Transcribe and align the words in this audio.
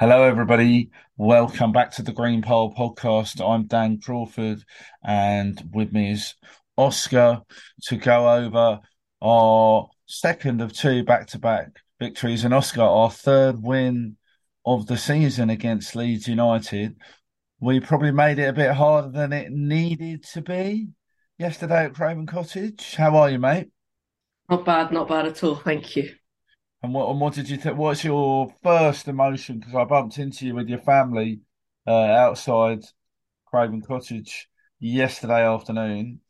Hello, 0.00 0.22
everybody. 0.22 0.90
Welcome 1.16 1.72
back 1.72 1.90
to 1.96 2.04
the 2.04 2.12
Green 2.12 2.40
Pole 2.40 2.72
podcast. 2.72 3.44
I'm 3.44 3.66
Dan 3.66 3.98
Crawford, 4.00 4.62
and 5.02 5.60
with 5.72 5.92
me 5.92 6.12
is 6.12 6.36
Oscar 6.76 7.42
to 7.86 7.96
go 7.96 8.32
over 8.32 8.78
our 9.20 9.88
second 10.06 10.60
of 10.60 10.72
two 10.72 11.02
back 11.02 11.26
to 11.30 11.40
back 11.40 11.70
victories. 11.98 12.44
And 12.44 12.54
Oscar, 12.54 12.82
our 12.82 13.10
third 13.10 13.60
win 13.60 14.16
of 14.64 14.86
the 14.86 14.96
season 14.96 15.50
against 15.50 15.96
Leeds 15.96 16.28
United. 16.28 16.94
We 17.58 17.80
probably 17.80 18.12
made 18.12 18.38
it 18.38 18.50
a 18.50 18.52
bit 18.52 18.70
harder 18.70 19.10
than 19.10 19.32
it 19.32 19.50
needed 19.50 20.22
to 20.32 20.42
be 20.42 20.90
yesterday 21.38 21.86
at 21.86 21.94
Craven 21.94 22.26
Cottage. 22.26 22.94
How 22.94 23.16
are 23.16 23.30
you, 23.30 23.40
mate? 23.40 23.70
Not 24.48 24.64
bad, 24.64 24.92
not 24.92 25.08
bad 25.08 25.26
at 25.26 25.42
all. 25.42 25.56
Thank 25.56 25.96
you. 25.96 26.14
And 26.82 26.94
what 26.94 27.10
and 27.10 27.20
what 27.20 27.34
did 27.34 27.48
you 27.48 27.56
think? 27.56 27.76
What's 27.76 28.04
your 28.04 28.54
first 28.62 29.08
emotion? 29.08 29.58
Because 29.58 29.74
I 29.74 29.84
bumped 29.84 30.18
into 30.18 30.46
you 30.46 30.54
with 30.54 30.68
your 30.68 30.78
family 30.78 31.40
uh, 31.86 31.90
outside 31.90 32.84
Craven 33.46 33.82
Cottage 33.82 34.48
yesterday 34.78 35.44
afternoon. 35.46 36.20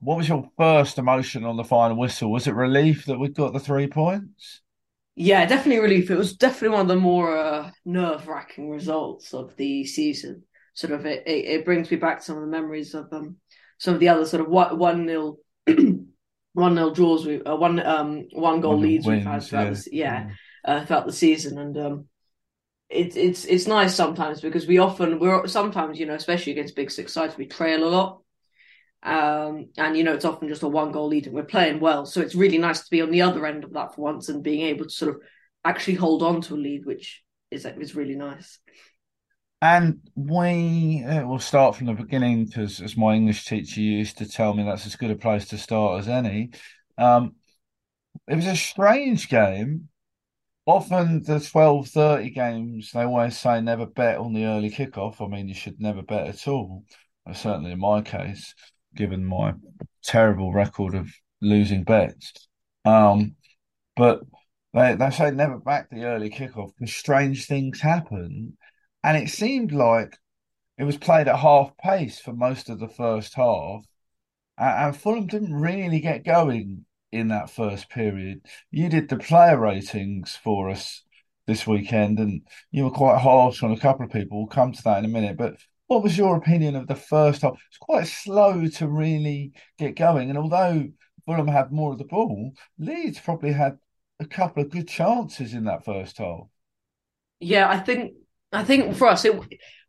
What 0.00 0.18
was 0.18 0.28
your 0.28 0.50
first 0.58 0.98
emotion 0.98 1.44
on 1.44 1.56
the 1.56 1.64
final 1.64 1.96
whistle? 1.96 2.32
Was 2.32 2.46
it 2.46 2.54
relief 2.54 3.06
that 3.06 3.18
we 3.18 3.28
got 3.28 3.52
the 3.52 3.60
three 3.60 3.86
points? 3.86 4.62
Yeah, 5.14 5.46
definitely 5.46 5.80
relief. 5.82 6.10
It 6.10 6.18
was 6.18 6.36
definitely 6.36 6.70
one 6.70 6.82
of 6.82 6.88
the 6.88 6.96
more 6.96 7.36
uh, 7.36 7.70
nerve 7.84 8.28
wracking 8.28 8.70
results 8.70 9.32
of 9.32 9.56
the 9.56 9.84
season. 9.86 10.44
Sort 10.74 10.92
of, 10.92 11.06
it, 11.06 11.26
it, 11.26 11.44
it 11.46 11.64
brings 11.64 11.90
me 11.90 11.96
back 11.96 12.22
some 12.22 12.36
of 12.36 12.42
the 12.42 12.48
memories 12.48 12.94
of 12.94 13.10
um 13.12 13.36
some 13.78 13.94
of 13.94 14.00
the 14.00 14.08
other 14.08 14.26
sort 14.26 14.42
of 14.42 14.48
one 14.48 15.06
nil 15.06 15.38
one 16.56 16.74
nil 16.74 16.90
draws 16.90 17.26
we 17.26 17.42
uh, 17.42 17.54
one 17.54 17.78
um 17.84 18.26
one 18.32 18.60
goal 18.60 18.72
one 18.72 18.82
leads 18.82 19.06
wins, 19.06 19.24
we've 19.24 19.32
had 19.32 19.42
throughout 19.42 19.66
yeah, 19.66 19.70
the, 19.72 19.88
yeah, 19.92 20.28
yeah. 20.28 20.34
Uh, 20.64 20.84
throughout 20.84 21.06
the 21.06 21.12
season. 21.12 21.58
And 21.58 21.76
um 21.78 22.04
it's 22.88 23.14
it's 23.16 23.44
it's 23.44 23.66
nice 23.66 23.94
sometimes 23.94 24.40
because 24.40 24.66
we 24.66 24.78
often 24.78 25.18
we're 25.18 25.46
sometimes 25.46 25.98
you 25.98 26.06
know 26.06 26.14
especially 26.14 26.52
against 26.52 26.76
big 26.76 26.90
six 26.90 27.12
sides 27.12 27.36
we 27.36 27.46
trail 27.46 27.84
a 27.84 27.90
lot. 27.90 28.22
Um 29.02 29.68
and 29.76 29.96
you 29.96 30.02
know 30.02 30.14
it's 30.14 30.24
often 30.24 30.48
just 30.48 30.62
a 30.62 30.68
one 30.68 30.92
goal 30.92 31.08
lead 31.08 31.26
and 31.26 31.34
we're 31.34 31.44
playing 31.44 31.78
well. 31.78 32.06
So 32.06 32.22
it's 32.22 32.34
really 32.34 32.58
nice 32.58 32.80
to 32.80 32.90
be 32.90 33.02
on 33.02 33.10
the 33.10 33.22
other 33.22 33.44
end 33.44 33.64
of 33.64 33.74
that 33.74 33.94
for 33.94 34.00
once 34.00 34.28
and 34.28 34.42
being 34.42 34.62
able 34.62 34.84
to 34.84 34.90
sort 34.90 35.14
of 35.14 35.20
actually 35.64 35.94
hold 35.94 36.22
on 36.22 36.40
to 36.40 36.54
a 36.54 36.56
lead 36.56 36.86
which 36.86 37.22
is 37.50 37.66
is 37.66 37.94
really 37.94 38.16
nice 38.16 38.58
and 39.62 40.00
we 40.14 41.02
uh, 41.04 41.26
will 41.26 41.38
start 41.38 41.76
from 41.76 41.86
the 41.86 41.94
beginning 41.94 42.44
because, 42.44 42.80
as 42.80 42.96
my 42.96 43.14
English 43.14 43.46
teacher 43.46 43.80
used 43.80 44.18
to 44.18 44.28
tell 44.28 44.54
me, 44.54 44.64
that's 44.64 44.86
as 44.86 44.96
good 44.96 45.10
a 45.10 45.16
place 45.16 45.48
to 45.48 45.58
start 45.58 46.00
as 46.00 46.08
any. 46.08 46.50
Um, 46.98 47.36
it 48.28 48.36
was 48.36 48.46
a 48.46 48.56
strange 48.56 49.28
game. 49.28 49.88
Often 50.66 51.22
the 51.22 51.40
twelve 51.40 51.88
thirty 51.88 52.30
games, 52.30 52.90
they 52.92 53.02
always 53.02 53.38
say 53.38 53.60
never 53.60 53.86
bet 53.86 54.18
on 54.18 54.32
the 54.32 54.44
early 54.44 54.70
kickoff. 54.70 55.24
I 55.24 55.28
mean, 55.28 55.48
you 55.48 55.54
should 55.54 55.80
never 55.80 56.02
bet 56.02 56.26
at 56.26 56.48
all. 56.48 56.84
certainly 57.32 57.72
in 57.72 57.78
my 57.78 58.02
case, 58.02 58.54
given 58.94 59.24
my 59.24 59.54
terrible 60.02 60.52
record 60.52 60.94
of 60.94 61.08
losing 61.40 61.84
bets. 61.84 62.48
Um, 62.84 63.36
but 63.94 64.20
they, 64.74 64.94
they 64.94 65.10
say 65.10 65.30
never 65.30 65.58
back 65.58 65.88
the 65.88 66.04
early 66.04 66.30
kickoff 66.30 66.72
because 66.78 66.94
strange 66.94 67.46
things 67.46 67.80
happen 67.80 68.56
and 69.06 69.16
it 69.16 69.30
seemed 69.30 69.72
like 69.72 70.18
it 70.76 70.84
was 70.84 70.96
played 70.96 71.28
at 71.28 71.38
half 71.38 71.76
pace 71.78 72.18
for 72.18 72.32
most 72.32 72.68
of 72.68 72.80
the 72.80 72.88
first 72.88 73.34
half, 73.34 73.84
and 74.58 74.96
Fulham 74.96 75.28
didn't 75.28 75.54
really 75.54 76.00
get 76.00 76.24
going 76.24 76.84
in 77.12 77.28
that 77.28 77.50
first 77.50 77.88
period. 77.88 78.40
You 78.70 78.88
did 78.88 79.08
the 79.08 79.16
player 79.16 79.58
ratings 79.58 80.36
for 80.36 80.68
us 80.70 81.04
this 81.46 81.66
weekend, 81.66 82.18
and 82.18 82.42
you 82.72 82.84
were 82.84 82.90
quite 82.90 83.20
harsh 83.20 83.62
on 83.62 83.70
a 83.72 83.78
couple 83.78 84.04
of 84.04 84.12
people. 84.12 84.38
We'll 84.38 84.48
come 84.48 84.72
to 84.72 84.82
that 84.82 84.98
in 84.98 85.04
a 85.06 85.08
minute, 85.08 85.36
but. 85.38 85.54
What 85.88 86.02
was 86.02 86.18
your 86.18 86.36
opinion 86.36 86.74
of 86.74 86.88
the 86.88 86.96
first 86.96 87.42
half? 87.42 87.52
It's 87.68 87.78
quite 87.78 88.08
slow 88.08 88.66
to 88.66 88.88
really 88.88 89.52
get 89.78 89.94
going, 89.94 90.30
and 90.30 90.36
although 90.36 90.88
Fulham 91.26 91.46
had 91.46 91.70
more 91.70 91.92
of 91.92 91.98
the 91.98 92.04
ball, 92.04 92.54
Leeds 92.76 93.20
probably 93.20 93.52
had 93.52 93.78
a 94.18 94.26
couple 94.26 94.64
of 94.64 94.70
good 94.70 94.88
chances 94.88 95.54
in 95.54 95.62
that 95.66 95.84
first 95.84 96.18
half. 96.18 96.48
Yeah, 97.38 97.68
I 97.68 97.78
think 97.78 98.14
I 98.52 98.64
think 98.64 98.96
for 98.96 99.08
us, 99.08 99.24
it, 99.24 99.34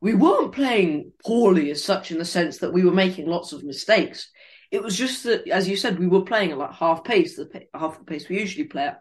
we 0.01 0.13
weren't 0.13 0.51
playing 0.51 1.11
poorly 1.25 1.71
as 1.71 1.83
such 1.83 2.11
in 2.11 2.17
the 2.17 2.25
sense 2.25 2.59
that 2.59 2.73
we 2.73 2.83
were 2.83 2.91
making 2.91 3.27
lots 3.27 3.53
of 3.53 3.63
mistakes. 3.63 4.29
It 4.71 4.83
was 4.83 4.97
just 4.97 5.23
that, 5.23 5.47
as 5.47 5.67
you 5.67 5.77
said, 5.77 5.99
we 5.99 6.07
were 6.07 6.23
playing 6.23 6.51
at 6.51 6.57
like 6.57 6.73
half 6.73 7.03
pace, 7.03 7.35
the 7.35 7.49
half 7.73 7.99
the 7.99 8.05
pace 8.05 8.27
we 8.27 8.39
usually 8.39 8.65
play 8.65 8.87
at, 8.87 8.99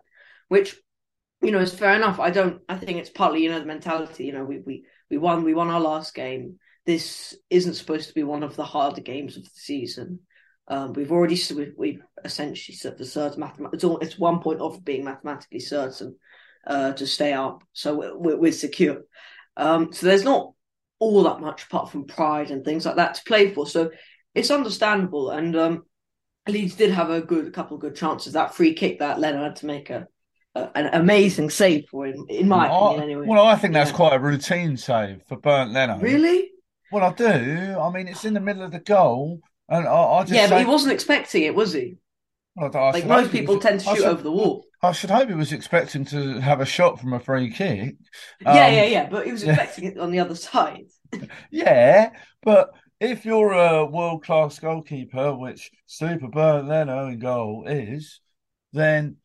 which 0.49 0.77
you 1.43 1.51
know 1.51 1.59
is 1.59 1.75
fair 1.75 1.95
enough. 1.95 2.21
I 2.21 2.31
don't. 2.31 2.63
I 2.69 2.77
think 2.77 2.99
it's 2.99 3.11
partly 3.11 3.43
you 3.43 3.51
know 3.51 3.59
the 3.59 3.67
mentality. 3.67 4.25
You 4.27 4.33
know, 4.33 4.45
we 4.45 4.59
we 4.59 4.85
we 5.11 5.19
won 5.19 5.43
we 5.43 5.55
won 5.55 5.71
our 5.71 5.81
last 5.81 6.15
game. 6.15 6.59
This 6.85 7.37
isn't 7.51 7.75
supposed 7.75 8.09
to 8.09 8.15
be 8.15 8.23
one 8.23 8.45
of 8.45 8.55
the 8.55 8.65
harder 8.65 9.01
games 9.01 9.37
of 9.37 9.43
the 9.43 9.51
season. 9.53 10.21
Um, 10.69 10.93
we've 10.93 11.13
already 11.13 11.41
we've, 11.55 11.75
we've 11.77 12.03
essentially 12.25 12.77
set 12.77 12.97
the 12.99 13.05
certain 13.05 13.41
mathematics. 13.41 13.83
It's, 13.83 14.03
it's 14.03 14.19
one 14.19 14.41
point 14.41 14.61
off 14.61 14.85
being 14.85 15.05
mathematically 15.05 15.61
certain 15.61 16.17
uh, 16.67 16.93
to 16.93 17.07
stay 17.07 17.33
up, 17.33 17.63
so 17.73 18.17
we're, 18.17 18.37
we're 18.37 18.53
secure. 18.53 19.03
Um, 19.57 19.93
so 19.93 20.07
there's 20.07 20.25
not 20.25 20.53
all 20.99 21.23
that 21.25 21.41
much 21.41 21.65
apart 21.65 21.91
from 21.91 22.07
pride 22.07 22.51
and 22.51 22.65
things 22.65 22.87
like 22.87 22.97
that 22.97 23.15
to 23.15 23.25
play 23.25 23.53
for. 23.53 23.67
So 23.67 23.91
it's 24.35 24.51
understandable. 24.51 25.31
And 25.31 25.57
um, 25.57 25.85
Leeds 26.49 26.75
did 26.75 26.91
have 26.91 27.11
a 27.11 27.21
good 27.21 27.47
a 27.47 27.51
couple 27.51 27.77
of 27.77 27.81
good 27.81 27.97
chances. 27.97 28.35
That 28.35 28.55
free 28.55 28.75
kick 28.75 28.99
that 29.01 29.19
Leno 29.19 29.43
had 29.43 29.57
to 29.57 29.67
make 29.67 29.91
a, 29.91 30.07
a 30.55 30.71
an 30.77 30.91
amazing 30.93 31.51
save 31.51 31.87
for 31.89 32.07
him, 32.07 32.27
in 32.29 32.49
my 32.49 32.69
well, 32.69 32.89
opinion. 32.89 33.03
Anyway. 33.11 33.27
Well, 33.27 33.47
I 33.47 33.57
think 33.57 33.75
that's 33.75 33.91
yeah. 33.91 33.97
quite 33.97 34.15
a 34.15 34.19
routine 34.19 34.77
save 34.77 35.23
for 35.27 35.37
Bernd 35.37 35.73
Leno. 35.73 35.99
Really? 35.99 36.51
Well, 36.93 37.05
I 37.05 37.13
do. 37.13 37.79
I 37.81 37.91
mean, 37.91 38.09
it's 38.09 38.25
in 38.25 38.35
the 38.35 38.41
middle 38.41 38.63
of 38.63 38.71
the 38.71 38.79
goal, 38.79 39.41
and 39.69 39.89
I, 39.89 39.91
I 39.91 40.21
just 40.23 40.33
yeah, 40.33 40.45
say... 40.47 40.51
but 40.51 40.59
he 40.61 40.67
wasn't 40.67 40.93
expecting 40.93 41.43
it, 41.43 41.55
was 41.55 41.73
he? 41.73 41.97
Well, 42.55 42.71
like 42.73 43.07
most 43.07 43.33
people 43.33 43.59
tend 43.59 43.81
to 43.81 43.87
shoot 43.87 43.97
should, 43.97 44.07
over 44.07 44.23
the 44.23 44.33
wall. 44.33 44.66
I 44.83 44.93
should 44.93 45.11
hope 45.11 45.29
he 45.29 45.35
was 45.35 45.53
expecting 45.53 46.05
to 46.07 46.41
have 46.41 46.61
a 46.61 46.67
shot 46.67 47.01
from 47.01 47.13
a 47.13 47.21
free 47.21 47.51
kick. 47.51 47.97
Um, 48.45 48.55
yeah, 48.55 48.69
yeah, 48.69 48.85
yeah. 48.85 49.09
But 49.09 49.27
he 49.27 49.33
was 49.33 49.43
expecting 49.43 49.85
yeah. 49.85 49.91
it 49.91 49.99
on 49.99 50.11
the 50.11 50.21
other 50.21 50.35
side. 50.35 50.87
yeah, 51.51 52.11
but 52.43 52.71
if 53.01 53.25
you're 53.25 53.53
a 53.53 53.87
world 53.87 54.25
class 54.25 54.59
goalkeeper, 54.59 55.35
which 55.35 55.71
Super 55.87 56.29
Bernd 56.29 56.69
Leno 56.69 57.09
in 57.09 57.19
goal 57.19 57.65
is, 57.67 58.21
then 58.73 59.17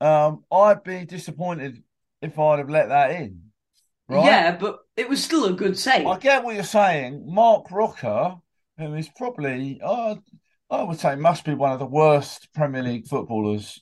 um, 0.00 0.44
I'd 0.50 0.82
be 0.82 1.04
disappointed 1.04 1.82
if 2.22 2.38
I'd 2.38 2.58
have 2.58 2.70
let 2.70 2.88
that 2.88 3.12
in. 3.12 3.42
Right? 4.08 4.24
Yeah, 4.24 4.56
but 4.56 4.78
it 4.96 5.08
was 5.08 5.22
still 5.22 5.46
a 5.46 5.52
good 5.52 5.78
save. 5.78 6.06
I 6.06 6.18
get 6.18 6.44
what 6.44 6.54
you're 6.54 6.64
saying. 6.64 7.24
Marc 7.26 7.70
Roca, 7.70 8.36
who 8.78 8.94
is 8.94 9.08
probably, 9.16 9.80
uh, 9.82 10.14
I 10.70 10.82
would 10.82 11.00
say, 11.00 11.16
must 11.16 11.44
be 11.44 11.54
one 11.54 11.72
of 11.72 11.78
the 11.78 11.86
worst 11.86 12.48
Premier 12.54 12.82
League 12.82 13.08
footballers 13.08 13.80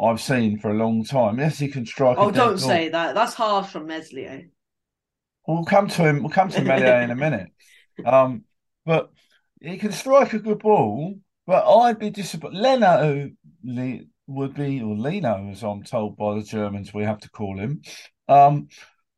I've 0.00 0.20
seen 0.20 0.58
for 0.58 0.70
a 0.70 0.74
long 0.74 1.04
time. 1.04 1.38
Yes, 1.38 1.58
he 1.58 1.68
can 1.68 1.86
strike. 1.86 2.18
Oh, 2.18 2.30
don't 2.30 2.58
say 2.58 2.90
that. 2.90 3.14
That's 3.14 3.34
harsh 3.34 3.68
from 3.68 3.86
Meslier. 3.86 4.48
We'll 5.46 5.64
come 5.64 5.88
to 5.88 6.02
him. 6.02 6.22
We'll 6.22 6.30
come 6.30 6.50
to 6.50 6.62
Meslier 6.62 7.00
in 7.00 7.10
a 7.10 7.16
minute. 7.16 7.48
Um, 8.04 8.44
but 8.84 9.10
he 9.58 9.78
can 9.78 9.90
strike 9.90 10.34
a 10.34 10.38
good 10.38 10.58
ball. 10.58 11.14
But 11.46 11.66
I'd 11.66 11.98
be 11.98 12.10
disappointed. 12.10 12.58
Leno 12.58 13.30
would 14.26 14.52
be, 14.54 14.82
or 14.82 14.94
Leno, 14.94 15.48
as 15.50 15.62
I'm 15.62 15.82
told 15.82 16.18
by 16.18 16.34
the 16.34 16.42
Germans, 16.42 16.92
we 16.92 17.04
have 17.04 17.20
to 17.20 17.30
call 17.30 17.58
him. 17.58 17.80
Um, 18.28 18.68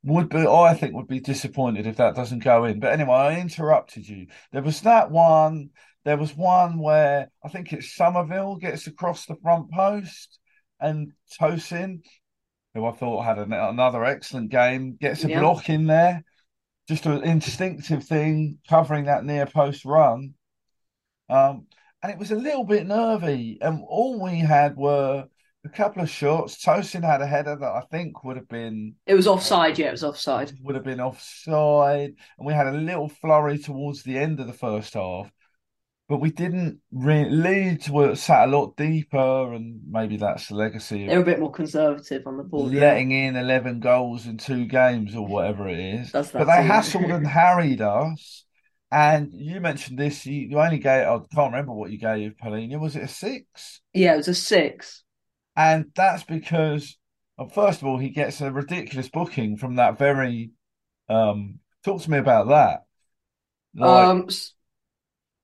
would 0.05 0.29
be, 0.29 0.47
I 0.47 0.75
think, 0.75 0.95
would 0.95 1.09
be 1.09 1.19
disappointed 1.19 1.89
if 1.89 1.97
that 1.97 2.15
doesn't 2.15 2.45
go 2.45 2.67
in. 2.67 2.79
But 2.79 2.93
anyway, 2.93 3.15
I 3.15 3.41
interrupted 3.41 4.09
you. 4.09 4.29
There 4.53 4.63
was 4.63 4.83
that 4.83 5.11
one. 5.11 5.71
There 6.05 6.17
was 6.17 6.37
one 6.37 6.79
where 6.79 7.33
I 7.45 7.49
think 7.49 7.73
it's 7.73 7.97
Summerville 7.97 8.57
gets 8.57 8.87
across 8.87 9.27
the 9.27 9.37
front 9.43 9.73
post 9.73 10.39
and 10.81 11.13
Tosin, 11.41 12.03
who 12.75 12.85
I 12.87 12.93
thought 12.93 13.25
had 13.25 13.39
an, 13.39 13.53
another 13.53 14.05
excellent 14.05 14.51
game, 14.51 14.97
gets 15.01 15.25
a 15.25 15.29
yeah. 15.29 15.41
block 15.41 15.69
in 15.69 15.87
there. 15.87 16.25
Just 16.89 17.07
an 17.07 17.23
instinctive 17.23 18.05
thing, 18.05 18.59
covering 18.69 19.05
that 19.05 19.25
near 19.25 19.47
post 19.47 19.85
run. 19.85 20.35
Um, 21.29 21.67
and 22.03 22.13
it 22.13 22.19
was 22.19 22.31
a 22.31 22.37
little 22.37 22.65
bit 22.65 22.87
nervy. 22.87 23.59
And 23.61 23.83
all 23.87 24.23
we 24.23 24.39
had 24.39 24.77
were 24.77 25.27
a 25.65 25.69
couple 25.69 26.03
of 26.03 26.09
shots. 26.09 26.65
Tosin 26.65 27.05
had 27.05 27.21
a 27.21 27.27
header 27.27 27.57
that 27.57 27.73
I 27.73 27.83
think 27.91 28.25
would 28.25 28.37
have 28.37 28.49
been. 28.49 28.95
It 29.07 29.15
was 29.15 29.27
offside, 29.27 29.79
yeah, 29.79 29.89
it 29.89 29.93
was 29.93 30.05
offside. 30.05 30.53
Would 30.63 30.77
have 30.77 30.85
been 30.85 31.01
offside. 31.01 32.15
And 32.39 32.47
we 32.47 32.55
had 32.55 32.69
a 32.69 32.73
little 32.73 33.09
flurry 33.09 33.59
towards 33.59 34.03
the 34.03 34.17
end 34.17 34.41
of 34.41 34.47
the 34.47 34.53
first 34.53 34.95
half 34.95 35.31
but 36.09 36.19
we 36.19 36.31
didn't 36.31 36.81
really. 36.91 37.31
Leeds 37.31 37.91
were 37.91 38.15
sat 38.15 38.49
a 38.49 38.51
lot 38.51 38.77
deeper, 38.77 39.53
and 39.53 39.81
maybe 39.91 40.17
that's 40.17 40.49
the 40.49 40.55
legacy. 40.55 41.07
They 41.07 41.17
were 41.17 41.23
a 41.23 41.27
bit 41.27 41.41
more 41.41 41.53
conservative 41.53 42.27
on 42.27 42.37
the 42.37 42.45
ball, 42.45 42.67
letting 42.67 43.11
yeah. 43.11 43.29
in 43.29 43.37
eleven 43.37 43.81
goals 43.81 44.27
in 44.27 44.39
two 44.39 44.65
games 44.67 45.15
or 45.15 45.27
whatever 45.27 45.69
it 45.69 45.79
is. 45.79 46.11
but 46.13 46.33
they 46.33 46.63
hassled 46.67 47.15
and 47.15 47.27
harried 47.27 47.81
us. 47.81 48.45
And 48.91 49.33
you 49.35 49.61
mentioned 49.61 49.99
this. 49.99 50.25
You, 50.25 50.49
you 50.49 50.59
only 50.61 50.79
gave. 50.79 51.07
I 51.07 51.19
can't 51.35 51.53
remember 51.53 51.73
what 51.73 51.91
you 51.91 51.99
gave 51.99 52.37
Palhinha. 52.43 52.81
Was 52.81 52.97
it 52.97 53.03
a 53.03 53.09
six? 53.09 53.81
Yeah, 53.93 54.15
it 54.15 54.19
was 54.19 54.29
a 54.29 54.35
six. 54.35 55.05
And 55.57 55.87
that's 55.95 56.25
because, 56.25 56.97
well, 57.37 57.49
first 57.49 57.83
of 57.83 57.89
all, 57.89 57.99
he 57.99 58.11
gets 58.11 58.41
a 58.41 58.51
ridiculous 58.51 59.09
booking 59.11 59.57
from 59.57 59.77
that 59.77 59.99
very 59.99 60.53
Um, 61.09 61.61
talk 61.85 62.03
to 62.03 62.11
me 62.11 62.19
about 62.19 62.49
that. 62.49 62.85
Like, 63.75 64.07
um, 64.07 64.29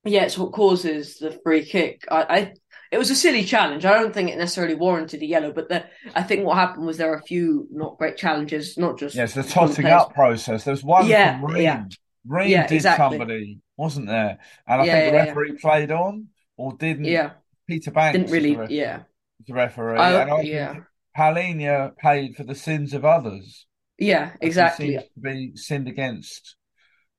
yeah, 0.05 0.23
it's 0.23 0.37
what 0.37 0.51
causes 0.53 1.17
the 1.17 1.31
free 1.43 1.65
kick. 1.65 2.05
I, 2.09 2.23
I, 2.23 2.53
it 2.91 2.97
was 2.97 3.09
a 3.09 3.15
silly 3.15 3.43
challenge. 3.43 3.85
I 3.85 3.93
don't 3.99 4.13
think 4.13 4.29
it 4.29 4.37
necessarily 4.37 4.75
warranted 4.75 5.21
a 5.21 5.25
yellow, 5.25 5.51
but 5.51 5.69
the, 5.69 5.85
I 6.13 6.23
think 6.23 6.45
what 6.45 6.57
happened 6.57 6.85
was 6.85 6.97
there 6.97 7.11
are 7.11 7.17
a 7.17 7.21
few 7.23 7.67
not 7.71 7.97
great 7.97 8.17
challenges, 8.17 8.77
not 8.77 8.97
just 8.99 9.15
yes, 9.15 9.33
the 9.33 9.43
totting 9.43 9.89
up 9.89 10.13
process. 10.13 10.63
There's 10.63 10.83
one 10.83 11.07
yeah, 11.07 11.39
from 11.39 11.45
Ream. 11.45 11.63
Yeah. 11.63 11.85
Ream 12.25 12.49
yeah, 12.49 12.67
did 12.67 12.75
exactly. 12.75 13.03
somebody, 13.03 13.59
wasn't 13.77 14.07
there? 14.07 14.39
And 14.67 14.81
I 14.81 14.85
Yeah, 14.85 14.93
think 14.93 15.05
the 15.11 15.11
referee 15.11 15.57
played 15.61 15.91
on 15.91 16.27
or 16.57 16.73
didn't. 16.73 17.05
Yeah, 17.05 17.31
Peter 17.67 17.91
Bankes 17.91 18.31
didn't 18.31 18.31
really. 18.31 18.55
was 18.55 18.69
the, 18.69 18.75
yeah, 18.75 19.03
the 19.47 19.53
referee, 19.53 19.97
I- 19.99 20.21
and 20.21 20.31
I 20.31 20.41
yeah. 20.41 20.75
Palhinha 21.17 21.95
paid 21.97 22.35
for 22.35 22.43
the 22.43 22.55
sins 22.55 22.93
of 22.93 23.05
others. 23.05 23.65
yeah, 23.97 24.33
exactly. 24.41 24.87
seems 24.91 25.03
to 25.03 25.19
be 25.21 25.55
sinned 25.55 25.87
against. 25.87 26.55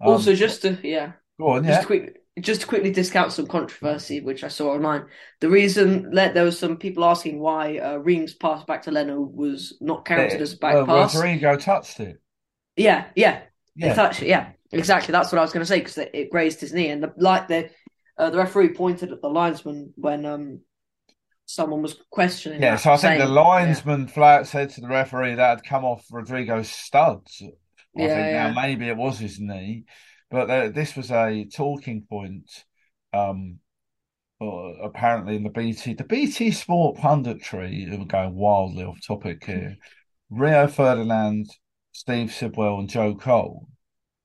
Um, 0.00 0.08
also, 0.08 0.34
just 0.34 0.62
to 0.62 0.78
yeah, 0.82 1.12
go 1.38 1.48
on, 1.50 1.64
just 1.64 1.74
yeah. 1.74 1.80
to 1.80 1.86
quick, 1.86 2.22
just 2.40 2.60
to 2.62 2.66
quickly 2.66 2.90
discount 2.90 3.32
some 3.32 3.46
controversy 3.46 4.20
which 4.20 4.44
I 4.44 4.48
saw 4.48 4.72
online. 4.74 5.06
The 5.40 5.48
reason 5.48 6.10
Le- 6.12 6.32
there 6.32 6.44
was 6.44 6.58
some 6.58 6.76
people 6.76 7.04
asking 7.04 7.38
why 7.40 7.78
uh, 7.78 7.96
Reams 7.96 8.34
pass 8.34 8.62
back 8.64 8.82
to 8.82 8.90
Leno 8.90 9.20
was 9.20 9.76
not 9.80 10.04
counted 10.04 10.40
as 10.40 10.52
a 10.52 10.56
back 10.58 10.74
well, 10.74 10.86
pass. 10.86 11.14
Rodrigo 11.14 11.56
touched 11.56 12.00
it. 12.00 12.20
Yeah, 12.76 13.06
yeah, 13.14 13.42
Yeah, 13.74 13.90
It's 13.90 13.98
actually 13.98 14.28
yeah, 14.28 14.50
exactly. 14.70 15.12
That's 15.12 15.32
what 15.32 15.38
I 15.38 15.42
was 15.42 15.52
going 15.52 15.62
to 15.62 15.66
say 15.66 15.78
because 15.78 15.96
it, 15.98 16.10
it 16.12 16.30
grazed 16.30 16.60
his 16.60 16.74
knee, 16.74 16.88
and 16.90 17.02
the 17.02 17.12
like 17.16 17.48
the 17.48 17.70
uh, 18.18 18.28
the 18.30 18.38
referee 18.38 18.74
pointed 18.74 19.12
at 19.12 19.22
the 19.22 19.28
linesman 19.30 19.92
when 19.96 20.26
um 20.26 20.60
someone 21.46 21.80
was 21.80 21.96
questioning. 22.10 22.60
yeah. 22.60 22.72
that, 22.72 22.80
So 22.80 22.90
I 22.90 22.96
think 22.96 23.00
saying- 23.00 23.20
the 23.20 23.28
linesman 23.28 24.08
flat 24.08 24.46
said 24.46 24.70
to 24.70 24.80
the 24.82 24.88
referee 24.88 25.36
that 25.36 25.48
had 25.58 25.64
come 25.64 25.84
off 25.84 26.04
Rodrigo's 26.10 26.68
studs. 26.68 27.40
I 27.40 27.46
Yeah, 27.94 28.08
think 28.08 28.26
yeah. 28.26 28.50
now 28.50 28.60
maybe 28.60 28.88
it 28.88 28.96
was 28.96 29.18
his 29.18 29.38
knee, 29.40 29.84
but 30.30 30.50
uh, 30.50 30.68
this 30.70 30.96
was 30.96 31.10
a 31.10 31.44
talking 31.44 32.06
point. 32.08 32.64
Um, 33.12 33.60
uh, 34.40 34.74
apparently 34.82 35.36
in 35.36 35.44
the 35.44 35.50
BT, 35.50 35.94
the 35.94 36.04
BT 36.04 36.50
Sport 36.50 36.98
punditry, 36.98 37.88
we're 37.98 38.04
going 38.04 38.34
wildly 38.34 38.84
off 38.84 38.98
topic 39.06 39.44
here. 39.44 39.76
Rio 40.28 40.66
Ferdinand, 40.66 41.46
Steve 41.92 42.32
Sidwell, 42.32 42.78
and 42.78 42.88
Joe 42.88 43.14
Cole. 43.14 43.68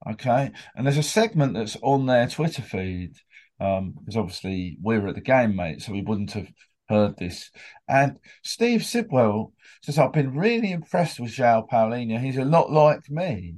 Okay, 0.09 0.51
and 0.75 0.85
there's 0.85 0.97
a 0.97 1.03
segment 1.03 1.53
that's 1.53 1.77
on 1.83 2.07
their 2.07 2.27
Twitter 2.27 2.63
feed 2.63 3.13
um, 3.59 3.93
because 3.99 4.17
obviously 4.17 4.77
we 4.81 4.97
were 4.97 5.09
at 5.09 5.15
the 5.15 5.21
game, 5.21 5.55
mate, 5.55 5.81
so 5.81 5.91
we 5.91 6.01
wouldn't 6.01 6.31
have 6.31 6.47
heard 6.89 7.17
this. 7.17 7.51
And 7.87 8.17
Steve 8.43 8.83
Sidwell 8.83 9.53
says, 9.83 9.99
"I've 9.99 10.11
been 10.13 10.35
really 10.35 10.71
impressed 10.71 11.19
with 11.19 11.31
João 11.31 11.69
Palhinha. 11.69 12.19
He's 12.19 12.37
a 12.37 12.43
lot 12.43 12.71
like 12.71 13.09
me." 13.09 13.55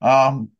Um, 0.00 0.50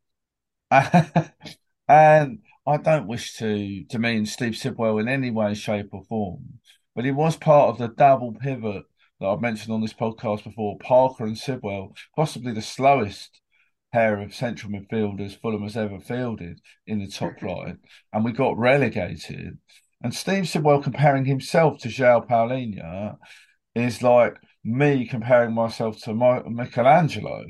and 1.89 2.39
I 2.67 2.77
don't 2.77 3.09
wish 3.09 3.37
to 3.39 3.85
demean 3.85 4.27
Steve 4.27 4.57
Sidwell 4.57 4.99
in 4.99 5.09
any 5.09 5.31
way, 5.31 5.55
shape, 5.55 5.89
or 5.93 6.05
form, 6.05 6.61
but 6.95 7.05
he 7.05 7.11
was 7.11 7.37
part 7.37 7.71
of 7.71 7.79
the 7.79 7.89
double 7.89 8.33
pivot 8.33 8.85
that 9.19 9.27
I've 9.27 9.41
mentioned 9.41 9.73
on 9.73 9.81
this 9.81 9.93
podcast 9.93 10.45
before. 10.45 10.79
Parker 10.79 11.25
and 11.25 11.37
Sidwell, 11.37 11.95
possibly 12.15 12.53
the 12.53 12.63
slowest 12.63 13.41
pair 13.93 14.21
of 14.21 14.35
central 14.35 14.73
midfielders 14.73 15.41
Fulham 15.41 15.63
has 15.63 15.77
ever 15.77 15.99
fielded 15.99 16.61
in 16.87 17.01
the 17.01 17.09
top 17.09 17.33
line, 17.43 17.79
and 18.13 18.25
we 18.25 18.33
got 18.33 18.57
relegated. 18.57 19.59
And 20.03 20.15
Steve 20.15 20.49
Sidwell 20.49 20.83
comparing 20.83 21.25
himself 21.25 21.81
to 21.81 21.89
João 21.89 22.27
Palhinha 22.29 23.17
is 23.75 24.03
like 24.03 24.37
me 24.65 25.07
comparing 25.07 25.55
myself 25.55 26.01
to 26.03 26.15
Michelangelo. 26.15 27.45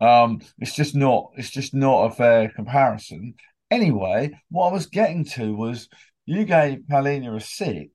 Um, 0.00 0.40
it's 0.58 0.74
just 0.74 0.94
not. 0.94 1.32
It's 1.36 1.50
just 1.50 1.74
not 1.74 2.06
a 2.06 2.14
fair 2.14 2.48
comparison. 2.48 3.34
Anyway, 3.70 4.32
what 4.50 4.68
I 4.68 4.72
was 4.72 4.86
getting 4.86 5.24
to 5.26 5.54
was 5.54 5.88
you 6.24 6.44
gave 6.44 6.80
Palhinha 6.90 7.36
a 7.36 7.40
six, 7.40 7.90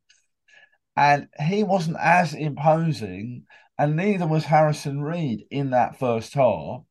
and 0.96 1.28
he 1.48 1.64
wasn't 1.64 1.98
as 2.00 2.34
imposing, 2.34 3.46
and 3.78 3.96
neither 3.96 4.28
was 4.28 4.46
Harrison 4.46 5.02
Reed 5.02 5.46
in 5.50 5.72
that 5.72 6.00
first 6.00 6.34
half. 6.34 6.82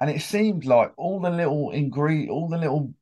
And 0.00 0.10
it 0.10 0.22
seemed 0.22 0.64
like 0.64 0.92
all 0.96 1.20
the 1.20 1.30
little 1.30 1.70
ingre 1.70 2.28
all 2.28 2.48
the 2.48 2.58
little 2.58 2.92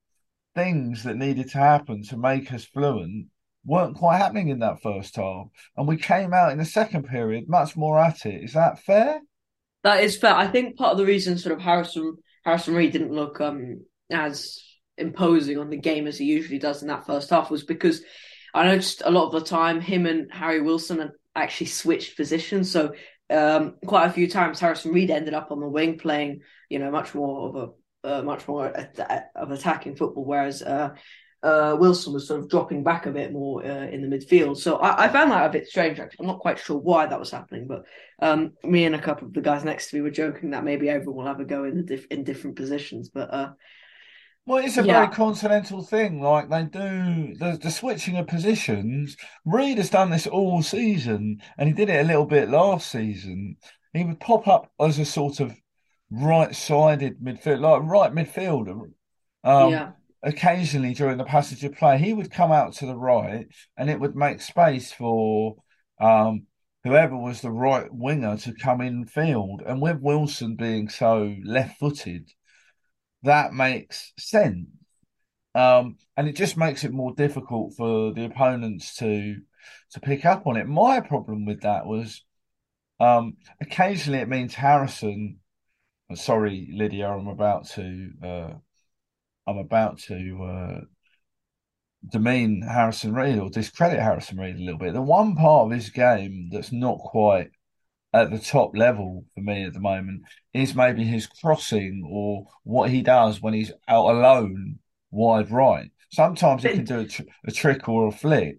things 0.55 1.05
that 1.05 1.17
needed 1.17 1.51
to 1.51 1.59
happen 1.59 2.03
to 2.05 2.17
make 2.17 2.53
us 2.53 2.65
fluent 2.65 3.27
weren't 3.65 3.97
quite 3.97 4.19
happening 4.19 4.49
in 4.49 4.59
that 4.61 4.83
first 4.83 5.17
half. 5.17 5.47
And 5.77 5.89
we 5.89 5.97
came 5.97 6.35
out 6.35 6.53
in 6.53 6.59
the 6.59 6.65
second 6.65 7.05
period 7.05 7.49
much 7.49 7.77
more 7.77 7.99
at 7.99 8.27
it. 8.27 8.45
Is 8.45 8.53
that 8.55 8.81
fair? 8.81 9.21
That 9.85 10.05
is 10.05 10.17
fair. 10.17 10.35
I 10.35 10.47
think 10.47 10.77
part 10.77 10.93
of 10.93 10.99
the 10.99 11.07
reason 11.07 11.39
sort 11.39 11.55
of 11.55 11.61
Harrison 11.61 12.17
Harrison 12.45 12.75
Reed 12.75 12.93
didn't 12.93 13.13
look 13.13 13.41
um 13.41 13.85
as 14.11 14.63
imposing 14.99 15.59
on 15.59 15.71
the 15.71 15.77
game 15.77 16.07
as 16.07 16.19
he 16.19 16.27
usually 16.27 16.59
does 16.59 16.83
in 16.83 16.89
that 16.89 17.07
first 17.07 17.31
half 17.31 17.51
was 17.51 17.65
because 17.65 18.03
I 18.55 18.67
noticed 18.67 19.03
a 19.05 19.11
lot 19.11 19.27
of 19.27 19.33
the 19.33 19.49
time 19.49 19.81
him 19.81 20.07
and 20.07 20.33
Harry 20.33 20.61
Wilson 20.61 20.99
had 20.99 21.13
actually 21.35 21.69
switched 21.69 22.17
positions. 22.17 22.71
So 22.71 22.95
um, 23.31 23.77
quite 23.87 24.07
a 24.07 24.13
few 24.13 24.29
times 24.29 24.61
Harrison 24.61 24.93
Reed 24.93 25.11
ended 25.11 25.35
up 25.35 25.51
on 25.51 25.61
the 25.61 25.69
wing 25.69 25.99
playing, 25.99 26.43
you 26.69 26.79
know, 26.79 26.91
much 26.91 27.15
more 27.15 27.49
of 27.49 27.57
a 27.57 27.69
uh, 28.05 28.21
much 28.23 28.49
more 28.49 28.67
of 28.67 29.51
attacking 29.53 29.95
football, 29.95 30.25
whereas 30.25 30.61
uh, 30.61 30.91
uh, 31.43 31.77
Wilson 31.79 32.13
was 32.13 32.29
sort 32.29 32.41
of 32.41 32.49
dropping 32.49 32.85
back 32.85 33.07
a 33.07 33.11
bit 33.11 33.33
more 33.33 33.65
uh, 33.65 33.87
in 33.87 34.09
the 34.09 34.17
midfield. 34.17 34.57
So 34.57 34.77
I, 34.77 35.05
I, 35.05 35.09
found 35.09 35.33
that 35.33 35.45
a 35.45 35.53
bit 35.53 35.67
strange. 35.67 35.99
Actually, 35.99 36.21
I'm 36.21 36.27
not 36.29 36.39
quite 36.39 36.59
sure 36.59 36.79
why 36.79 37.07
that 37.07 37.19
was 37.19 37.33
happening, 37.33 37.67
but 37.67 37.85
um, 38.21 38.53
me 38.63 38.85
and 38.85 38.95
a 38.95 39.01
couple 39.01 39.27
of 39.27 39.35
the 39.35 39.41
guys 39.41 39.65
next 39.65 39.91
to 39.91 39.97
me 39.97 40.03
were 40.03 40.11
joking 40.11 40.51
that 40.51 40.65
maybe 40.65 40.89
everyone 40.89 41.25
will 41.25 41.33
have 41.33 41.41
a 41.41 41.45
go 41.45 41.65
in 41.65 41.77
the 41.77 41.83
diff- 41.83 42.07
in 42.11 42.23
different 42.23 42.57
positions. 42.57 43.09
But 43.09 43.35
uh, 43.35 43.53
well, 44.47 44.65
it's 44.65 44.77
a 44.77 44.85
yeah. 44.85 45.01
very 45.01 45.09
continental 45.09 45.83
thing. 45.83 46.23
Like 46.23 46.49
they 46.49 46.63
do 46.63 47.35
the, 47.35 47.59
the 47.61 47.71
switching 47.71 48.19
of 48.19 48.29
positions. 48.29 49.17
Reed 49.45 49.79
has 49.79 49.91
done 49.91 50.11
this 50.11 50.29
all 50.29 50.63
season, 50.63 51.43
and 51.59 51.69
he 51.69 51.75
did 51.75 51.89
it 51.91 52.05
a 52.05 52.07
little 52.07 52.27
bit 52.27 52.51
last 52.51 52.91
season. 52.91 53.57
He 53.93 54.05
would 54.05 54.21
pop 54.21 54.47
up 54.47 54.71
as 54.81 55.01
a 55.01 55.05
sort 55.05 55.41
of 55.41 55.53
right-sided 56.11 57.21
midfield, 57.21 57.61
like 57.61 57.83
right 57.83 58.13
midfielder. 58.13 58.93
Um, 59.45 59.71
yeah. 59.73 59.91
Occasionally 60.23 60.95
during 60.95 61.19
the 61.19 61.25
passage 61.25 61.65
of 61.65 61.75
play, 61.75 61.99
he 61.99 62.13
would 62.13 62.31
come 62.31 62.53
out 62.53 62.75
to 62.75 62.87
the 62.87 62.97
right, 62.97 63.47
and 63.77 63.91
it 63.91 63.99
would 63.99 64.15
make 64.15 64.41
space 64.41 64.93
for 64.93 65.57
um, 66.01 66.47
whoever 66.85 67.17
was 67.17 67.41
the 67.41 67.51
right 67.51 67.89
winger 67.93 68.37
to 68.39 68.55
come 68.55 68.81
in 68.81 69.07
field. 69.07 69.63
And 69.67 69.81
with 69.83 70.01
Wilson 70.01 70.57
being 70.57 70.89
so 70.89 71.35
left-footed, 71.45 72.31
that 73.25 73.53
makes 73.53 74.13
sense. 74.19 74.67
Um, 75.55 75.97
and 76.17 76.29
it 76.29 76.37
just 76.37 76.57
makes 76.57 76.85
it 76.85 76.93
more 76.93 77.15
difficult 77.15 77.75
for 77.77 78.13
the 78.13 78.25
opponents 78.25 78.97
to 78.97 79.37
to 79.93 80.01
pick 80.01 80.25
up 80.25 80.47
on 80.47 80.57
it. 80.57 80.67
My 80.67 81.01
problem 81.01 81.45
with 81.45 81.61
that 81.63 81.85
was 81.87 82.25
um, 82.99 83.37
occasionally 83.61 84.21
it 84.21 84.29
means 84.29 84.55
Harrison. 84.55 85.39
Sorry, 86.15 86.69
Lydia, 86.73 87.09
I'm 87.09 87.29
about 87.29 87.67
to 87.71 88.11
uh, 88.25 88.51
I'm 89.53 89.59
about 89.59 89.99
to 90.01 90.43
uh, 90.43 90.81
demean 92.09 92.63
Harrison 92.63 93.15
Reed 93.15 93.39
or 93.39 93.51
discredit 93.51 94.01
Harrison 94.01 94.39
Reed 94.39 94.57
a 94.57 94.61
little 94.61 94.79
bit. 94.79 94.95
The 94.95 95.03
one 95.03 95.37
part 95.37 95.67
of 95.67 95.73
his 95.73 95.91
game 95.91 96.49
that's 96.51 96.73
not 96.73 96.99
quite 96.99 97.51
at 98.15 98.31
the 98.31 98.39
top 98.39 98.77
level 98.77 99.25
for 99.35 99.41
me 99.41 99.65
at 99.65 99.73
the 99.73 99.81
moment 99.81 100.23
is 100.53 100.75
maybe 100.75 101.05
his 101.05 101.27
crossing 101.27 102.07
or 102.11 102.47
what 102.65 102.91
he 102.91 103.03
does 103.03 103.41
when 103.41 103.55
he's 103.55 103.73
out 103.89 104.07
alone 104.07 104.79
wide 105.11 105.51
right. 105.51 105.91
Sometimes 106.11 106.63
he 106.63 106.71
can 106.71 106.85
do 106.85 107.01
a, 107.01 107.07
tr- 107.07 107.23
a 107.47 107.53
trick 107.53 107.89
or 107.89 108.09
a 108.09 108.13
flick, 108.13 108.59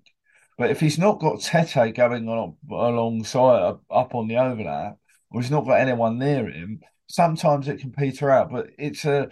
but 0.58 0.72
if 0.72 0.80
he's 0.80 0.98
not 0.98 1.20
got 1.20 1.42
Tete 1.42 1.96
going 1.96 2.28
on 2.28 2.56
alongside 2.72 3.62
up, 3.62 3.84
up 3.92 4.16
on 4.16 4.28
the 4.28 4.38
overlap, 4.38 4.98
or 5.30 5.42
he's 5.42 5.52
not 5.52 5.66
got 5.66 5.80
anyone 5.80 6.18
near 6.18 6.50
him, 6.50 6.80
sometimes 7.08 7.68
it 7.68 7.80
can 7.80 7.92
peter 7.92 8.32
out. 8.32 8.52
But 8.52 8.68
it's 8.80 9.06
a 9.06 9.30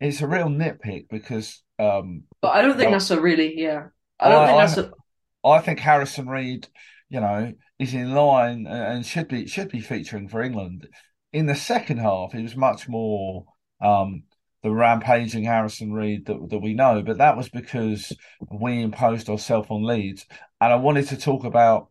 it's 0.00 0.20
a 0.20 0.28
real 0.28 0.48
nitpick 0.48 1.08
because. 1.08 1.62
Um, 1.78 2.24
but 2.40 2.50
I 2.50 2.62
don't 2.62 2.76
think 2.76 2.90
well, 2.90 2.98
that's 2.98 3.10
a 3.10 3.20
really 3.20 3.60
yeah. 3.60 3.86
I 4.20 4.28
don't 4.28 4.42
I, 4.42 4.46
think 4.46 4.58
that's 4.58 4.76
a. 4.78 5.48
I 5.48 5.58
think 5.60 5.80
Harrison 5.80 6.28
Reed, 6.28 6.68
you 7.08 7.20
know, 7.20 7.52
is 7.78 7.94
in 7.94 8.14
line 8.14 8.66
and 8.66 9.04
should 9.04 9.28
be 9.28 9.46
should 9.46 9.68
be 9.68 9.80
featuring 9.80 10.28
for 10.28 10.42
England. 10.42 10.88
In 11.32 11.46
the 11.46 11.54
second 11.54 11.98
half, 11.98 12.32
he 12.32 12.42
was 12.42 12.54
much 12.54 12.88
more 12.88 13.44
um, 13.80 14.22
the 14.62 14.70
rampaging 14.70 15.44
Harrison 15.44 15.92
Reed 15.92 16.26
that, 16.26 16.48
that 16.48 16.58
we 16.58 16.74
know, 16.74 17.02
but 17.02 17.18
that 17.18 17.36
was 17.36 17.48
because 17.50 18.12
we 18.50 18.80
imposed 18.80 19.28
ourselves 19.28 19.68
on 19.68 19.84
Leeds. 19.84 20.26
And 20.60 20.72
I 20.72 20.76
wanted 20.76 21.08
to 21.08 21.18
talk 21.18 21.44
about 21.44 21.88